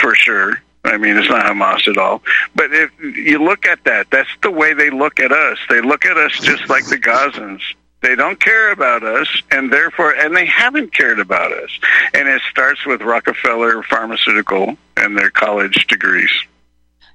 [0.00, 0.62] for sure.
[0.84, 2.22] I mean, it's not Hamas at all.
[2.54, 5.58] But if you look at that, that's the way they look at us.
[5.68, 7.60] They look at us just like the Gazans.
[8.00, 11.70] They don't care about us, and therefore, and they haven't cared about us.
[12.14, 16.30] And it starts with Rockefeller Pharmaceutical and their college degrees.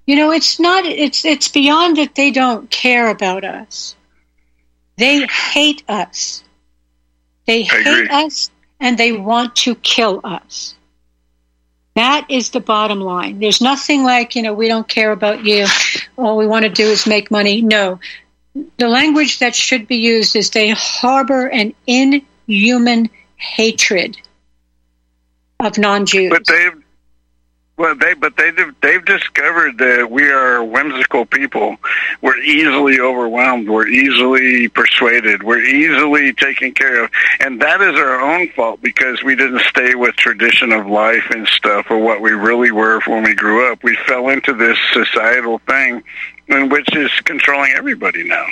[0.05, 0.85] You know, it's not.
[0.85, 3.95] It's it's beyond that they don't care about us.
[4.97, 6.43] They hate us.
[7.45, 8.49] They hate us
[8.79, 10.75] and they want to kill us.
[11.95, 13.39] That is the bottom line.
[13.39, 15.67] There's nothing like, you know, we don't care about you.
[16.17, 17.61] All we want to do is make money.
[17.61, 17.99] No.
[18.77, 24.17] The language that should be used is they harbor an inhuman hatred
[25.59, 26.31] of non Jews.
[26.31, 26.82] But they've
[27.75, 28.51] well, they but they
[28.81, 31.77] they've discovered that we are whimsical people.
[32.21, 33.67] We're easily overwhelmed.
[33.67, 35.41] We're easily persuaded.
[35.41, 37.09] We're easily taken care of,
[37.39, 41.47] and that is our own fault because we didn't stay with tradition of life and
[41.47, 43.83] stuff, or what we really were when we grew up.
[43.83, 46.03] We fell into this societal thing
[46.47, 48.45] which is controlling everybody now.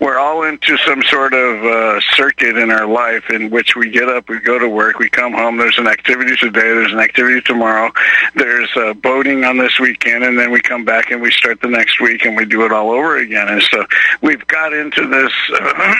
[0.00, 4.08] We're all into some sort of uh, circuit in our life in which we get
[4.08, 5.56] up, we go to work, we come home.
[5.56, 7.92] There's an activity today, there's an activity tomorrow,
[8.34, 11.68] there's uh, boating on this weekend, and then we come back and we start the
[11.68, 13.48] next week and we do it all over again.
[13.48, 13.84] And so
[14.22, 15.32] we've got into this.
[15.52, 15.94] Uh,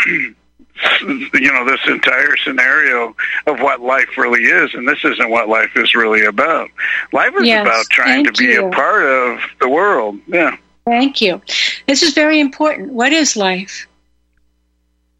[1.02, 3.14] you know this entire scenario
[3.46, 6.68] of what life really is and this isn't what life is really about
[7.12, 8.66] life is yes, about trying to be you.
[8.66, 11.40] a part of the world yeah Thank you.
[11.86, 12.92] This is very important.
[12.92, 13.86] What is life?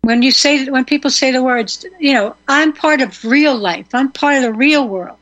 [0.02, 3.56] When you say that when people say the words, you know, I'm part of real
[3.56, 3.86] life.
[3.94, 5.18] I'm part of the real world.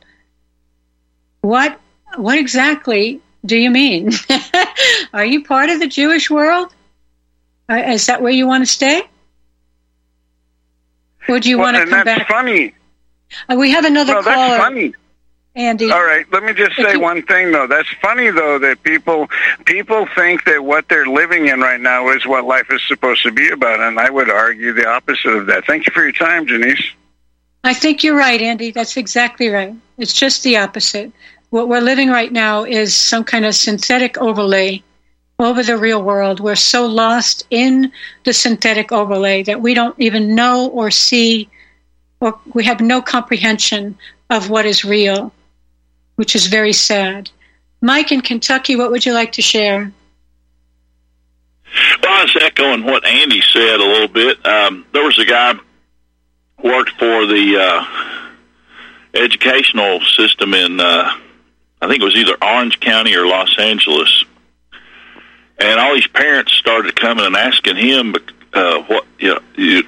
[1.43, 1.78] What
[2.16, 4.11] what exactly do you mean?
[5.12, 6.72] Are you part of the Jewish world?
[7.68, 9.03] Uh, is that where you want to stay?
[11.28, 12.28] Would you well, want to come that's back?
[12.28, 12.74] Funny.
[13.49, 14.36] Uh, we have another no, caller.
[14.36, 14.95] That's funny.
[15.57, 15.90] Andy.
[15.90, 17.66] All right, let me just say one thing though.
[17.66, 19.28] That's funny though that people
[19.64, 23.32] people think that what they're living in right now is what life is supposed to
[23.32, 25.66] be about, and I would argue the opposite of that.
[25.66, 26.92] Thank you for your time, Jeanice.
[27.64, 28.70] I think you're right, Andy.
[28.70, 29.74] That's exactly right.
[29.98, 31.12] It's just the opposite.
[31.51, 34.82] What we're living right now is some kind of synthetic overlay
[35.40, 36.38] over the real world.
[36.38, 37.92] We're so lost in
[38.24, 41.48] the synthetic overlay that we don't even know or see,
[42.20, 43.98] or we have no comprehension
[44.30, 45.32] of what is real
[46.21, 47.31] which is very sad.
[47.81, 49.91] Mike in Kentucky, what would you like to share?
[52.03, 54.45] Well, I was echoing what Andy said a little bit.
[54.45, 55.55] Um, there was a guy
[56.62, 57.87] worked for the uh,
[59.14, 61.11] educational system in, uh,
[61.81, 64.27] I think it was either Orange County or Los Angeles,
[65.59, 68.14] and all these parents started coming and asking him
[68.53, 69.83] uh, what you know,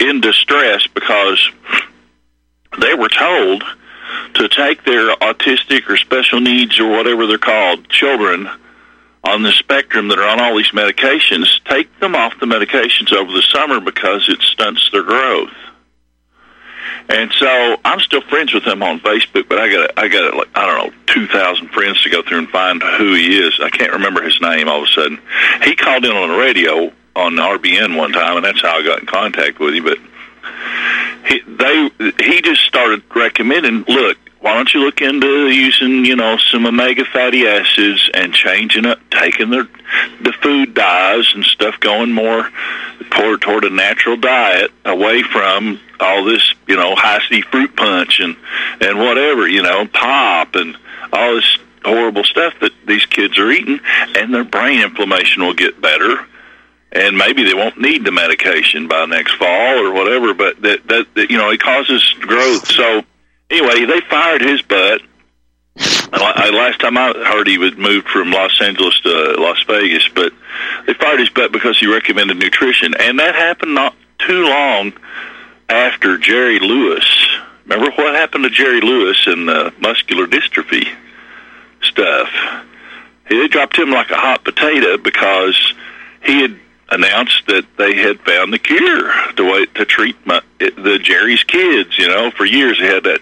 [0.00, 1.50] in distress because
[2.78, 3.64] they were told
[4.34, 8.48] to take their autistic or special needs or whatever they're called children
[9.24, 13.30] on the spectrum that are on all these medications, take them off the medications over
[13.32, 15.52] the summer because it stunts their growth.
[17.10, 20.48] And so I'm still friends with him on Facebook, but I got I got like
[20.54, 23.58] I don't know two thousand friends to go through and find who he is.
[23.62, 24.68] I can't remember his name.
[24.68, 25.18] All of a sudden,
[25.64, 29.00] he called in on the radio on RBN one time, and that's how I got
[29.00, 29.84] in contact with him.
[29.84, 29.98] But
[31.26, 31.90] he, they
[32.20, 37.04] he just started recommending, look, why don't you look into using, you know, some omega
[37.04, 39.68] fatty acids and changing it, taking the
[40.20, 42.48] the food dyes and stuff, going more
[43.10, 48.20] toward toward a natural diet, away from all this, you know, high C fruit punch
[48.20, 48.36] and
[48.80, 50.76] and whatever, you know, pop and
[51.12, 53.80] all this horrible stuff that these kids are eating,
[54.14, 56.26] and their brain inflammation will get better
[56.92, 60.34] and maybe they won't need the medication by next fall or whatever.
[60.34, 62.70] But that, that, that you know it causes growth.
[62.70, 63.02] So
[63.50, 65.02] anyway, they fired his butt,
[66.12, 70.32] I, last time I heard, he was moved from Los Angeles to Las Vegas, but
[70.86, 74.92] they fired his butt because he recommended nutrition, and that happened not too long
[75.68, 77.04] after Jerry Lewis.
[77.66, 80.88] Remember what happened to Jerry Lewis and the muscular dystrophy
[81.82, 82.30] stuff?
[83.28, 85.74] They dropped him like a hot potato because
[86.24, 86.58] he had
[86.90, 91.98] announced that they had found the cure to to treat my, the Jerry's kids.
[91.98, 93.20] You know, for years they had that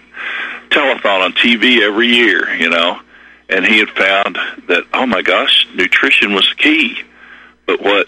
[0.69, 2.53] telethon on TV every year.
[2.55, 2.99] You know,
[3.49, 4.37] and he had found
[4.67, 6.97] that oh my gosh, nutrition was the key.
[7.65, 8.07] But what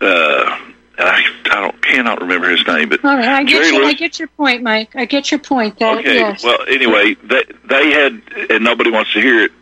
[0.00, 0.58] uh,
[0.98, 3.88] I, I don't cannot remember his name, but all right, I get Jerry you, Lewis,
[3.88, 4.96] I get your point, Mike.
[4.96, 5.78] I get your point.
[5.78, 6.42] That, okay, yes.
[6.42, 9.52] well, anyway, they they had, and nobody wants to hear it,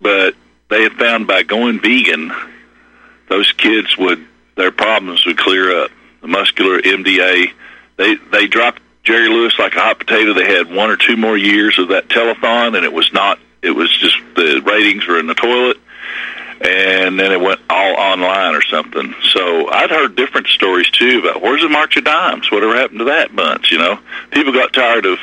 [0.00, 0.34] but
[0.68, 2.32] they had found by going vegan,
[3.28, 4.26] those kids would
[4.56, 5.90] their problems would clear up.
[6.22, 7.52] The muscular MDA,
[7.96, 10.34] they they dropped Jerry Lewis like a hot potato.
[10.34, 13.38] They had one or two more years of that telethon, and it was not.
[13.62, 15.76] It was just the ratings were in the toilet,
[16.60, 19.14] and then it went all online or something.
[19.30, 22.50] So I'd heard different stories too about where's the March of Dimes?
[22.50, 23.70] Whatever happened to that bunch?
[23.70, 23.98] You know,
[24.30, 25.18] people got tired of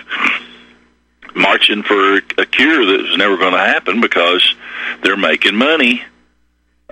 [1.35, 4.55] marching for a cure that was never going to happen because
[5.03, 6.03] they're making money.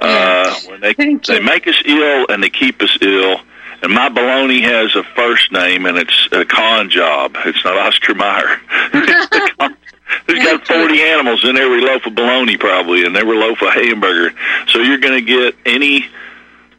[0.01, 3.39] Uh, when they they make us ill and they keep us ill.
[3.83, 7.35] And my baloney has a first name, and it's a con job.
[7.45, 8.61] It's not Oscar Mayer.
[10.27, 14.35] There's got 40 animals in every loaf of bologna, probably, and every loaf of hamburger.
[14.67, 16.05] So you're going to get any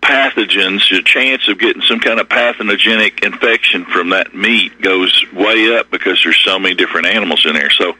[0.03, 0.91] pathogens.
[0.91, 5.91] Your chance of getting some kind of pathogenic infection from that meat goes way up
[5.91, 7.71] because there's so many different animals in there.
[7.71, 7.95] So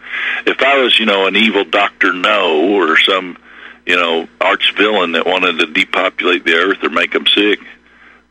[0.47, 3.39] if I was, you know, an evil Doctor No or some,
[3.87, 7.59] you know, arch villain that wanted to depopulate the earth or make them sick,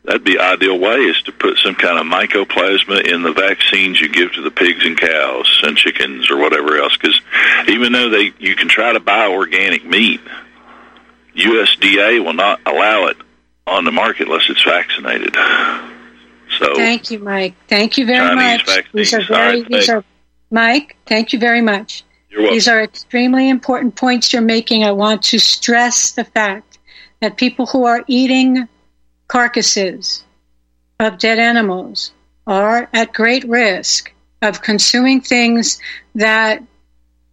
[0.04, 4.08] that'd be ideal way is to put some kind of mycoplasma in the vaccines you
[4.08, 7.20] give to the pigs and cows and chickens or whatever else because
[7.68, 10.20] even though they you can try to buy organic meat
[11.36, 13.16] USDA will not allow it
[13.66, 15.36] on the market unless it's vaccinated
[16.58, 17.54] so Thank you, Mike.
[17.66, 18.92] Thank you very Chinese much.
[18.92, 19.28] These are vaccines.
[19.28, 20.04] Very right, these are
[20.50, 22.04] Mike, thank you very much.
[22.36, 24.84] These are extremely important points you're making.
[24.84, 26.78] I want to stress the fact
[27.20, 28.68] that people who are eating
[29.28, 30.24] carcasses
[30.98, 32.12] of dead animals
[32.46, 35.78] are at great risk of consuming things
[36.14, 36.62] that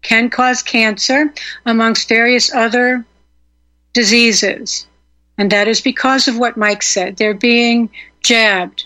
[0.02, 1.34] can cause cancer,
[1.66, 3.06] amongst various other
[3.94, 4.88] diseases.
[5.38, 7.18] And that is because of what Mike said.
[7.18, 7.90] They're being
[8.22, 8.86] jabbed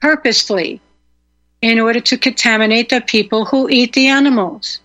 [0.00, 0.80] purposefully
[1.60, 4.80] in order to contaminate the people who eat the animals.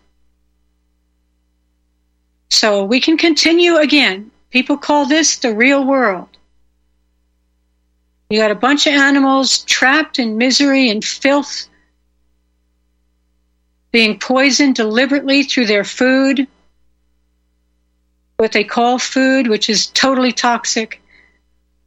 [2.49, 4.31] So we can continue again.
[4.51, 6.29] People call this the real world.
[8.29, 11.67] You got a bunch of animals trapped in misery and filth,
[13.91, 16.47] being poisoned deliberately through their food,
[18.37, 21.01] what they call food, which is totally toxic,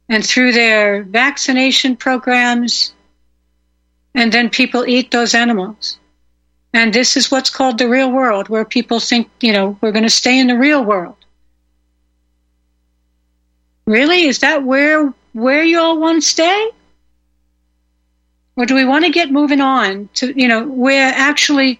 [0.09, 2.93] and through their vaccination programs,
[4.13, 5.97] and then people eat those animals.
[6.73, 10.03] And this is what's called the real world, where people think, you know, we're going
[10.03, 11.17] to stay in the real world.
[13.85, 14.23] Really?
[14.25, 16.71] Is that where where you all want to stay?
[18.55, 21.79] Or do we want to get moving on to, you know, where actually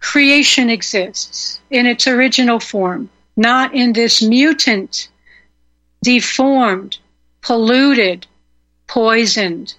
[0.00, 5.08] creation exists in its original form, not in this mutant,
[6.02, 6.98] deformed,
[7.40, 8.26] polluted,
[8.88, 9.74] poisoned,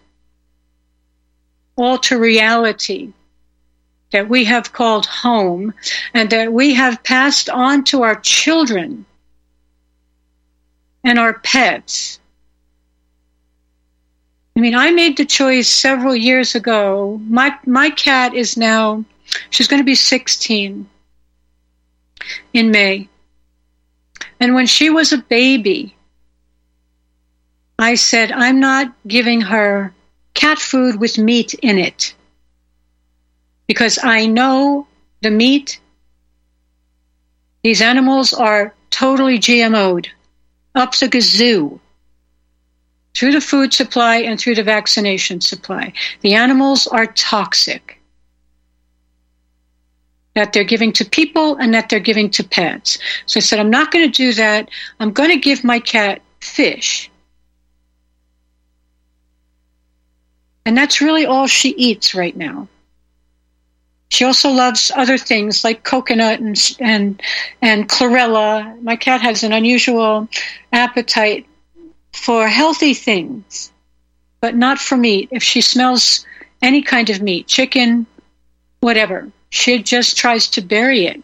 [1.75, 3.13] alter reality
[4.13, 5.73] that we have called home
[6.13, 9.05] and that we have passed on to our children
[11.03, 12.19] and our pets.
[14.55, 17.19] I mean, I made the choice several years ago.
[17.27, 19.03] My my cat is now
[19.49, 20.87] she's going to be 16
[22.53, 23.09] in May.
[24.39, 25.95] And when she was a baby,
[27.79, 29.91] I said, I'm not giving her
[30.35, 32.13] cat food with meat in it
[33.67, 34.87] because I know
[35.21, 35.79] the meat,
[37.63, 40.09] these animals are totally GMO'd,
[40.75, 41.79] up the gazoo,
[43.15, 45.93] through the food supply and through the vaccination supply.
[46.21, 47.99] The animals are toxic
[50.35, 52.97] that they're giving to people and that they're giving to pets.
[53.27, 54.69] So I said, I'm not going to do that.
[54.99, 57.09] I'm going to give my cat fish.
[60.65, 62.67] And that's really all she eats right now.
[64.13, 67.19] She also loves other things like coconut and and
[67.63, 68.79] and chlorella.
[68.83, 70.29] My cat has an unusual
[70.71, 71.47] appetite
[72.11, 73.71] for healthy things,
[74.39, 75.29] but not for meat.
[75.31, 76.27] If she smells
[76.61, 78.05] any kind of meat, chicken,
[78.81, 81.23] whatever, she just tries to bury it.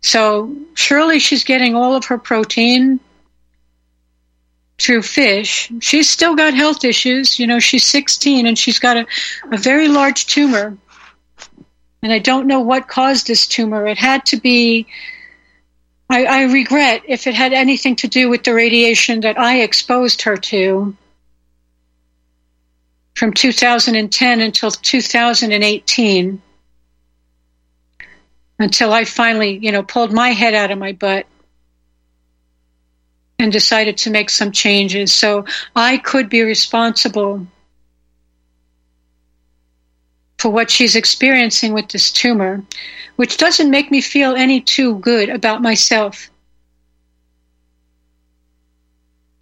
[0.00, 2.98] So surely she's getting all of her protein
[4.78, 5.70] through fish.
[5.80, 7.38] She's still got health issues.
[7.38, 9.06] You know, she's 16 and she's got a,
[9.52, 10.76] a very large tumor.
[12.02, 13.86] And I don't know what caused this tumor.
[13.86, 14.86] It had to be,
[16.10, 20.22] I, I regret if it had anything to do with the radiation that I exposed
[20.22, 20.96] her to
[23.14, 26.42] from 2010 until 2018
[28.58, 31.26] until I finally, you know, pulled my head out of my butt
[33.38, 35.12] and decided to make some changes.
[35.12, 37.46] So I could be responsible
[40.38, 42.62] for what she's experiencing with this tumor,
[43.16, 46.30] which doesn't make me feel any too good about myself.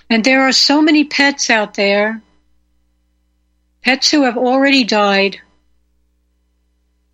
[0.08, 2.22] And there are so many pets out there,
[3.82, 5.40] pets who have already died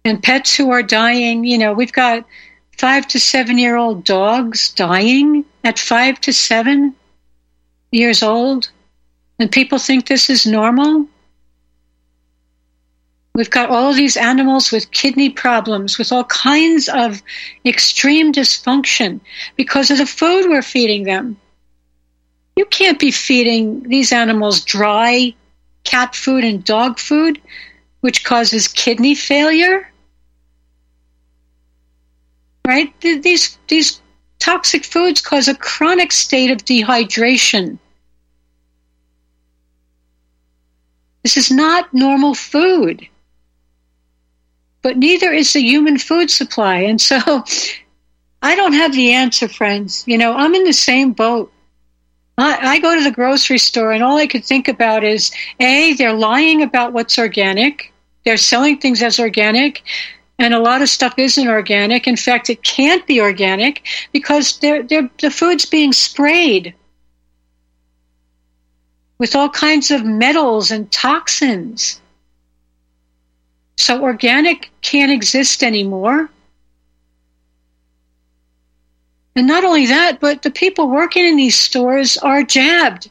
[0.05, 1.45] and pets who are dying.
[1.45, 2.25] You know, we've got
[2.79, 6.95] five to seven year old dogs dying at five to seven
[7.91, 8.71] years old,
[9.39, 11.07] and people think this is normal.
[13.35, 17.23] We've got all these animals with kidney problems, with all kinds of
[17.65, 19.21] extreme dysfunction
[19.57, 21.37] because of the food we're feeding them.
[22.57, 25.35] You can't be feeding these animals dry
[25.85, 27.41] cat food and dog food,
[28.01, 29.89] which causes kidney failure
[32.69, 32.93] right?
[33.01, 34.03] These, these
[34.39, 37.79] toxic foods cause a chronic state of dehydration.
[41.23, 43.09] This is not normal food.
[44.83, 46.81] But neither is the human food supply.
[46.81, 47.17] And so
[48.43, 50.05] I don't have the answer, friends.
[50.07, 51.51] You know, I'm in the same boat.
[52.37, 55.95] I, I go to the grocery store and all I could think about is A,
[55.95, 57.95] they're lying about what's organic.
[58.27, 59.83] They're selling things as organic
[60.39, 62.07] and a lot of stuff isn't organic.
[62.07, 66.75] In fact, it can't be organic because they're, they're, the food's being sprayed
[69.19, 72.01] with all kinds of metals and toxins.
[73.77, 76.31] So organic can't exist anymore.
[79.35, 83.11] And not only that, but the people working in these stores are jabbed.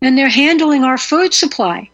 [0.00, 1.90] And they're handling our food supply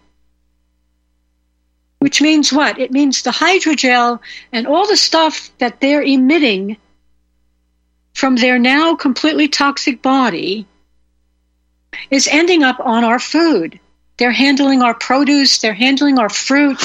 [2.05, 2.79] which means what?
[2.79, 4.21] It means the hydrogel
[4.53, 6.77] and all the stuff that they're emitting
[8.13, 10.67] from their now completely toxic body
[12.11, 13.81] is ending up on our food.
[14.19, 16.79] They're handling our produce, they're handling our fruit.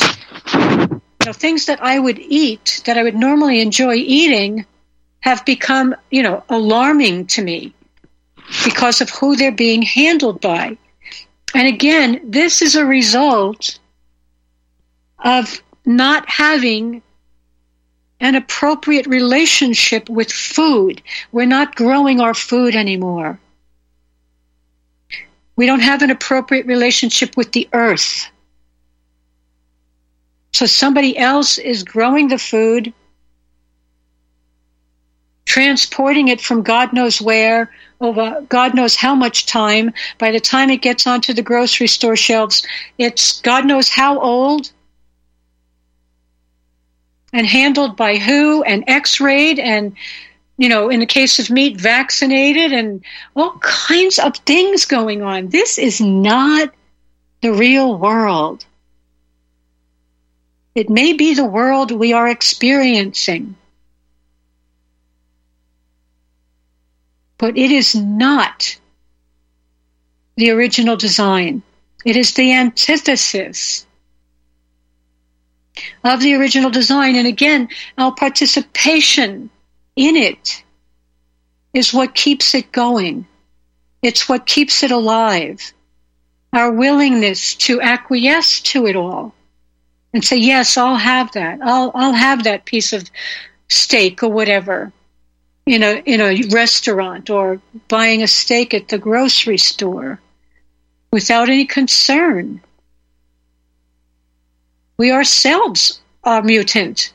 [0.54, 4.66] You know, things that I would eat, that I would normally enjoy eating,
[5.20, 7.74] have become, you know, alarming to me
[8.64, 10.78] because of who they're being handled by.
[11.54, 13.80] And again, this is a result
[15.24, 17.02] of not having
[18.20, 21.02] an appropriate relationship with food.
[21.32, 23.40] We're not growing our food anymore.
[25.56, 28.30] We don't have an appropriate relationship with the earth.
[30.54, 32.94] So somebody else is growing the food,
[35.46, 39.94] transporting it from God knows where over God knows how much time.
[40.18, 42.66] By the time it gets onto the grocery store shelves,
[42.98, 44.72] it's God knows how old
[47.34, 49.96] and handled by who and x-rayed and
[50.58, 53.04] you know in the case of meat vaccinated and
[53.36, 55.50] all kinds of things going on.
[55.50, 56.74] This is not
[57.42, 58.66] the real world.
[60.76, 63.56] It may be the world we are experiencing
[67.40, 68.78] but it is not
[70.36, 71.64] the original design.
[72.06, 73.88] It is the antithesis
[76.04, 77.16] of the original design.
[77.16, 79.50] And again, our participation
[79.96, 80.64] in it
[81.74, 83.28] is what keeps it going.
[84.02, 85.74] It's what keeps it alive.
[86.54, 89.34] Our willingness to acquiesce to it all
[90.14, 91.60] and say, yes, I'll have that.
[91.62, 93.10] I'll, I'll have that piece of
[93.68, 94.92] steak or whatever
[95.66, 100.20] in a, in a restaurant or buying a steak at the grocery store
[101.12, 102.62] without any concern
[105.00, 107.14] we ourselves are mutant.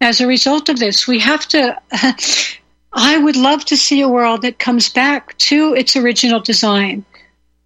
[0.00, 1.80] As a result of this, we have to.
[2.94, 7.04] I would love to see a world that comes back to its original design.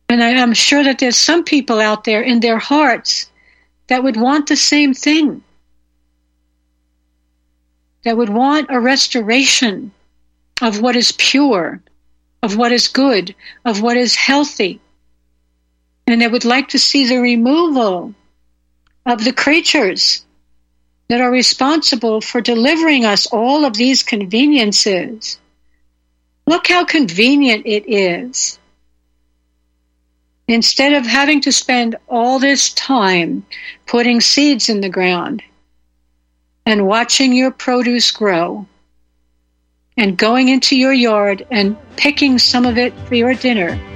[0.09, 3.31] And I, am sure that there's some people out there in their hearts
[3.87, 5.43] that would want the same thing,
[8.05, 9.93] that would want a restoration
[10.63, 11.81] of what is pure,
[12.43, 14.81] of what is good, of what is healthy,
[16.07, 18.15] and they would like to see the removal
[19.05, 20.25] of the creatures
[21.09, 25.39] that are responsible for delivering us all of these conveniences.
[26.47, 28.59] Look how convenient it is.
[30.49, 33.45] Instead of having to spend all this time
[33.87, 35.43] putting seeds in the ground
[36.65, 38.67] and watching your produce grow
[39.97, 43.96] and going into your yard and picking some of it for your dinner.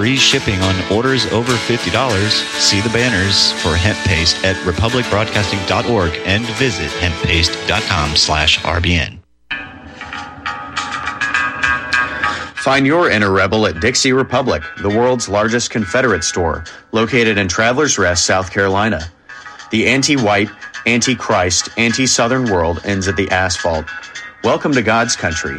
[0.00, 2.30] free shipping on orders over $50.
[2.58, 9.18] See the banners for hemp paste at republicbroadcasting.org and visit hemppaste.com slash RBN.
[12.56, 17.98] Find your inner rebel at Dixie Republic, the world's largest Confederate store, located in Travelers
[17.98, 19.02] Rest, South Carolina.
[19.70, 20.48] The anti-white,
[20.86, 23.84] anti-Christ, anti-Southern world ends at the asphalt.
[24.44, 25.58] Welcome to God's country.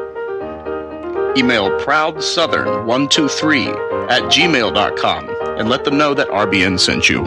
[1.37, 7.23] Email proudsouthern123 at gmail.com and let them know that RBN sent you.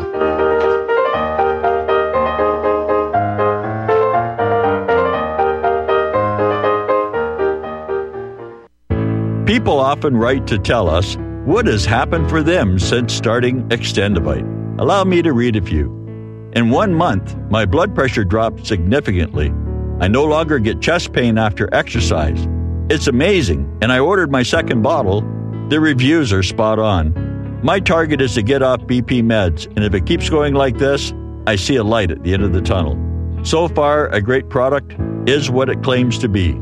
[9.46, 14.78] People often write to tell us what has happened for them since starting Extendovite.
[14.78, 15.86] Allow me to read a few.
[16.54, 19.52] In one month, my blood pressure dropped significantly.
[20.00, 22.48] I no longer get chest pain after exercise.
[22.90, 25.22] It's amazing, and I ordered my second bottle.
[25.70, 27.14] The reviews are spot on.
[27.64, 31.14] My target is to get off BP meds, and if it keeps going like this,
[31.46, 32.98] I see a light at the end of the tunnel.
[33.42, 34.94] So far, a great product
[35.26, 36.52] is what it claims to be.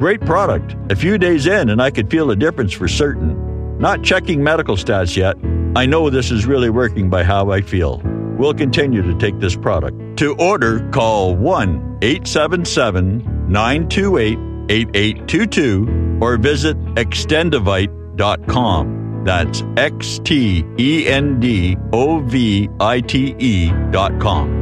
[0.00, 0.74] Great product.
[0.90, 3.78] A few days in, and I could feel a difference for certain.
[3.78, 5.36] Not checking medical stats yet.
[5.76, 8.02] I know this is really working by how I feel.
[8.36, 10.16] We'll continue to take this product.
[10.18, 19.24] To order, call 1 877 928 8822 or visit extendovite.com.
[19.24, 24.52] That's X T E N D O V I T E dot com.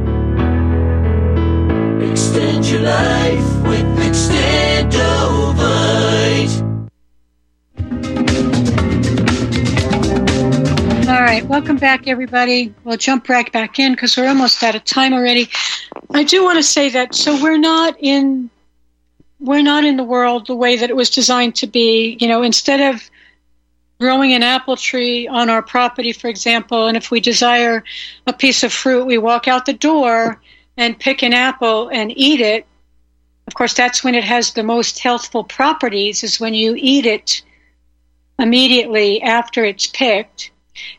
[2.01, 6.63] Extend your life with Extendovite.
[11.07, 12.73] All right, welcome back, everybody.
[12.83, 15.49] We'll jump right back in because we're almost out of time already.
[16.11, 18.49] I do want to say that so we're not in
[19.39, 22.17] we're not in the world the way that it was designed to be.
[22.19, 23.09] You know, instead of
[23.99, 27.83] growing an apple tree on our property, for example, and if we desire
[28.27, 30.41] a piece of fruit, we walk out the door
[30.77, 32.65] and pick an apple and eat it.
[33.47, 37.41] Of course, that's when it has the most healthful properties, is when you eat it
[38.39, 40.51] immediately after it's picked.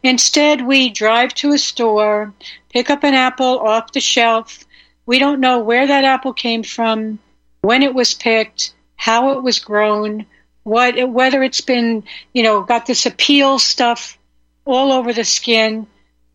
[0.02, 2.32] Instead, we drive to a store,
[2.72, 4.64] pick up an apple off the shelf.
[5.04, 7.18] We don't know where that apple came from
[7.66, 10.24] when it was picked, how it was grown,
[10.62, 14.16] what whether it's been you know got this Apeel stuff
[14.64, 15.88] all over the skin.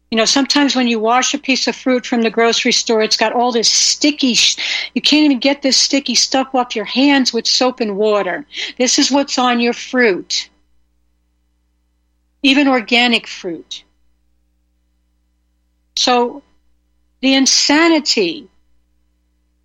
[0.09, 3.15] You know, sometimes when you wash a piece of fruit from the grocery store, it's
[3.15, 4.35] got all this sticky.
[4.93, 8.45] You can't even get this sticky stuff off your hands with soap and water.
[8.77, 10.49] This is what's on your fruit,
[12.43, 13.85] even organic fruit.
[15.95, 16.43] So,
[17.21, 18.50] the insanity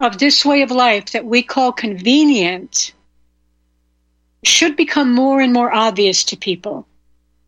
[0.00, 2.92] of this way of life that we call convenient
[4.44, 6.86] should become more and more obvious to people.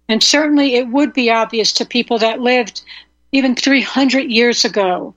[0.09, 2.83] And certainly it would be obvious to people that lived
[3.31, 5.15] even 300 years ago,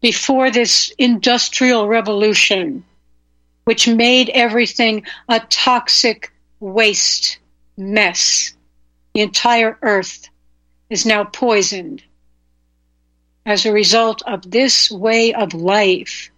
[0.00, 2.84] before this industrial revolution,
[3.64, 7.38] which made everything a toxic waste
[7.76, 8.54] mess.
[9.14, 10.28] The entire earth
[10.90, 12.02] is now poisoned
[13.44, 16.30] as a result of this way of life.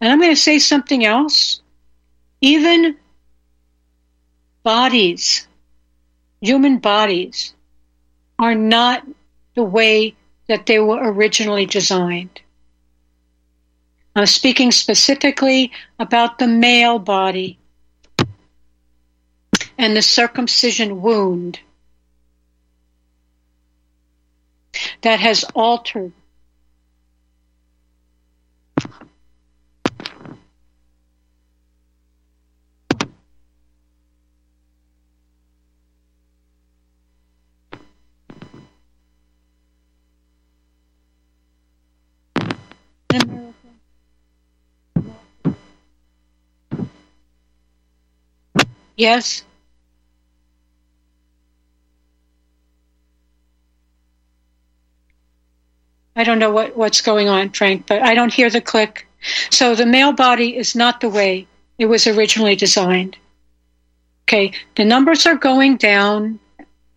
[0.00, 1.60] And I'm going to say something else.
[2.40, 2.96] Even
[4.62, 5.46] bodies,
[6.40, 7.54] human bodies,
[8.38, 9.06] are not
[9.54, 10.14] the way
[10.48, 12.40] that they were originally designed.
[14.16, 17.58] I'm speaking specifically about the male body
[19.76, 21.58] and the circumcision wound
[25.02, 26.12] that has altered
[48.96, 49.44] Yes.
[56.24, 59.06] I don't know what, what's going on, Frank, but I don't hear the click.
[59.50, 61.46] So the male body is not the way
[61.78, 63.18] it was originally designed.
[64.24, 66.40] Okay, the numbers are going down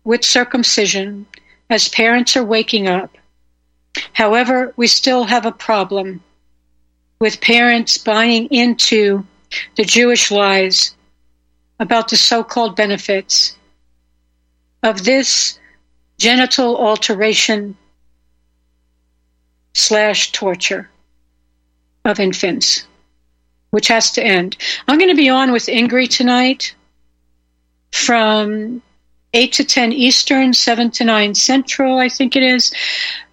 [0.04, 1.26] with circumcision
[1.68, 3.18] as parents are waking up.
[4.14, 6.22] However, we still have a problem
[7.20, 9.26] with parents buying into
[9.76, 10.96] the Jewish lies
[11.78, 13.58] about the so called benefits
[14.82, 15.58] of this
[16.16, 17.76] genital alteration
[19.78, 20.88] slash torture
[22.04, 22.86] of infants,
[23.70, 24.56] which has to end.
[24.86, 26.74] I'm going to be on with Ingrid tonight
[27.92, 28.82] from
[29.34, 32.72] 8 to 10 Eastern, 7 to 9 Central, I think it is,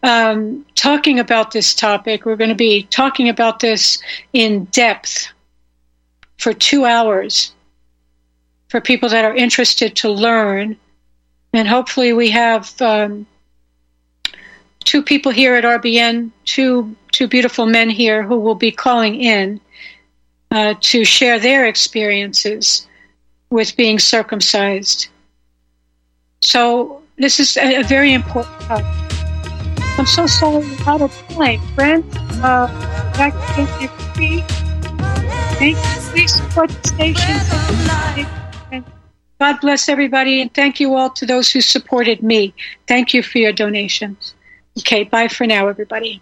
[0.04, 2.26] um, talking about this topic.
[2.26, 4.00] We're going to be talking about this
[4.34, 5.30] in depth
[6.38, 7.54] for two hours
[8.68, 10.78] for people that are interested to learn.
[11.54, 13.26] And hopefully, we have um,
[14.96, 19.60] two people here at RBN, two two beautiful men here who will be calling in
[20.52, 22.88] uh, to share their experiences
[23.50, 25.10] with being circumcised.
[26.40, 28.86] So this is a, a very important topic.
[30.00, 31.60] I'm so sorry out of time.
[31.76, 32.06] Brent,
[32.42, 32.68] uh.
[33.16, 33.36] Thank
[33.82, 33.90] you.
[35.58, 37.36] Please support the station.
[39.42, 42.54] God bless everybody, and thank you all to those who supported me.
[42.88, 44.35] Thank you for your donations.
[44.80, 46.22] Okay, bye for now, everybody.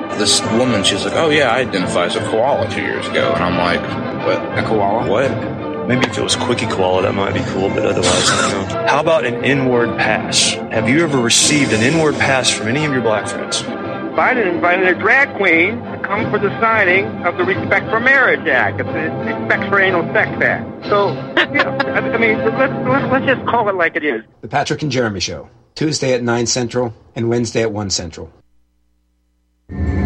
[0.17, 3.31] This woman, she's like, oh yeah, I identify as a koala two years ago.
[3.33, 3.81] And I'm like,
[4.25, 4.57] what?
[4.59, 5.09] A koala?
[5.09, 5.87] What?
[5.87, 8.87] Maybe if it was quickie koala, that might be cool, but otherwise, I know.
[8.87, 10.53] How about an inward pass?
[10.53, 13.63] Have you ever received an inward pass from any of your black friends?
[14.11, 18.45] Biden invited a drag queen to come for the signing of the Respect for Marriage
[18.47, 20.85] Act, the Respect for Anal Sex Act.
[20.85, 24.21] So, you know, I mean, let's, let's, let's just call it like it is.
[24.41, 28.31] The Patrick and Jeremy Show, Tuesday at 9 Central and Wednesday at 1 Central.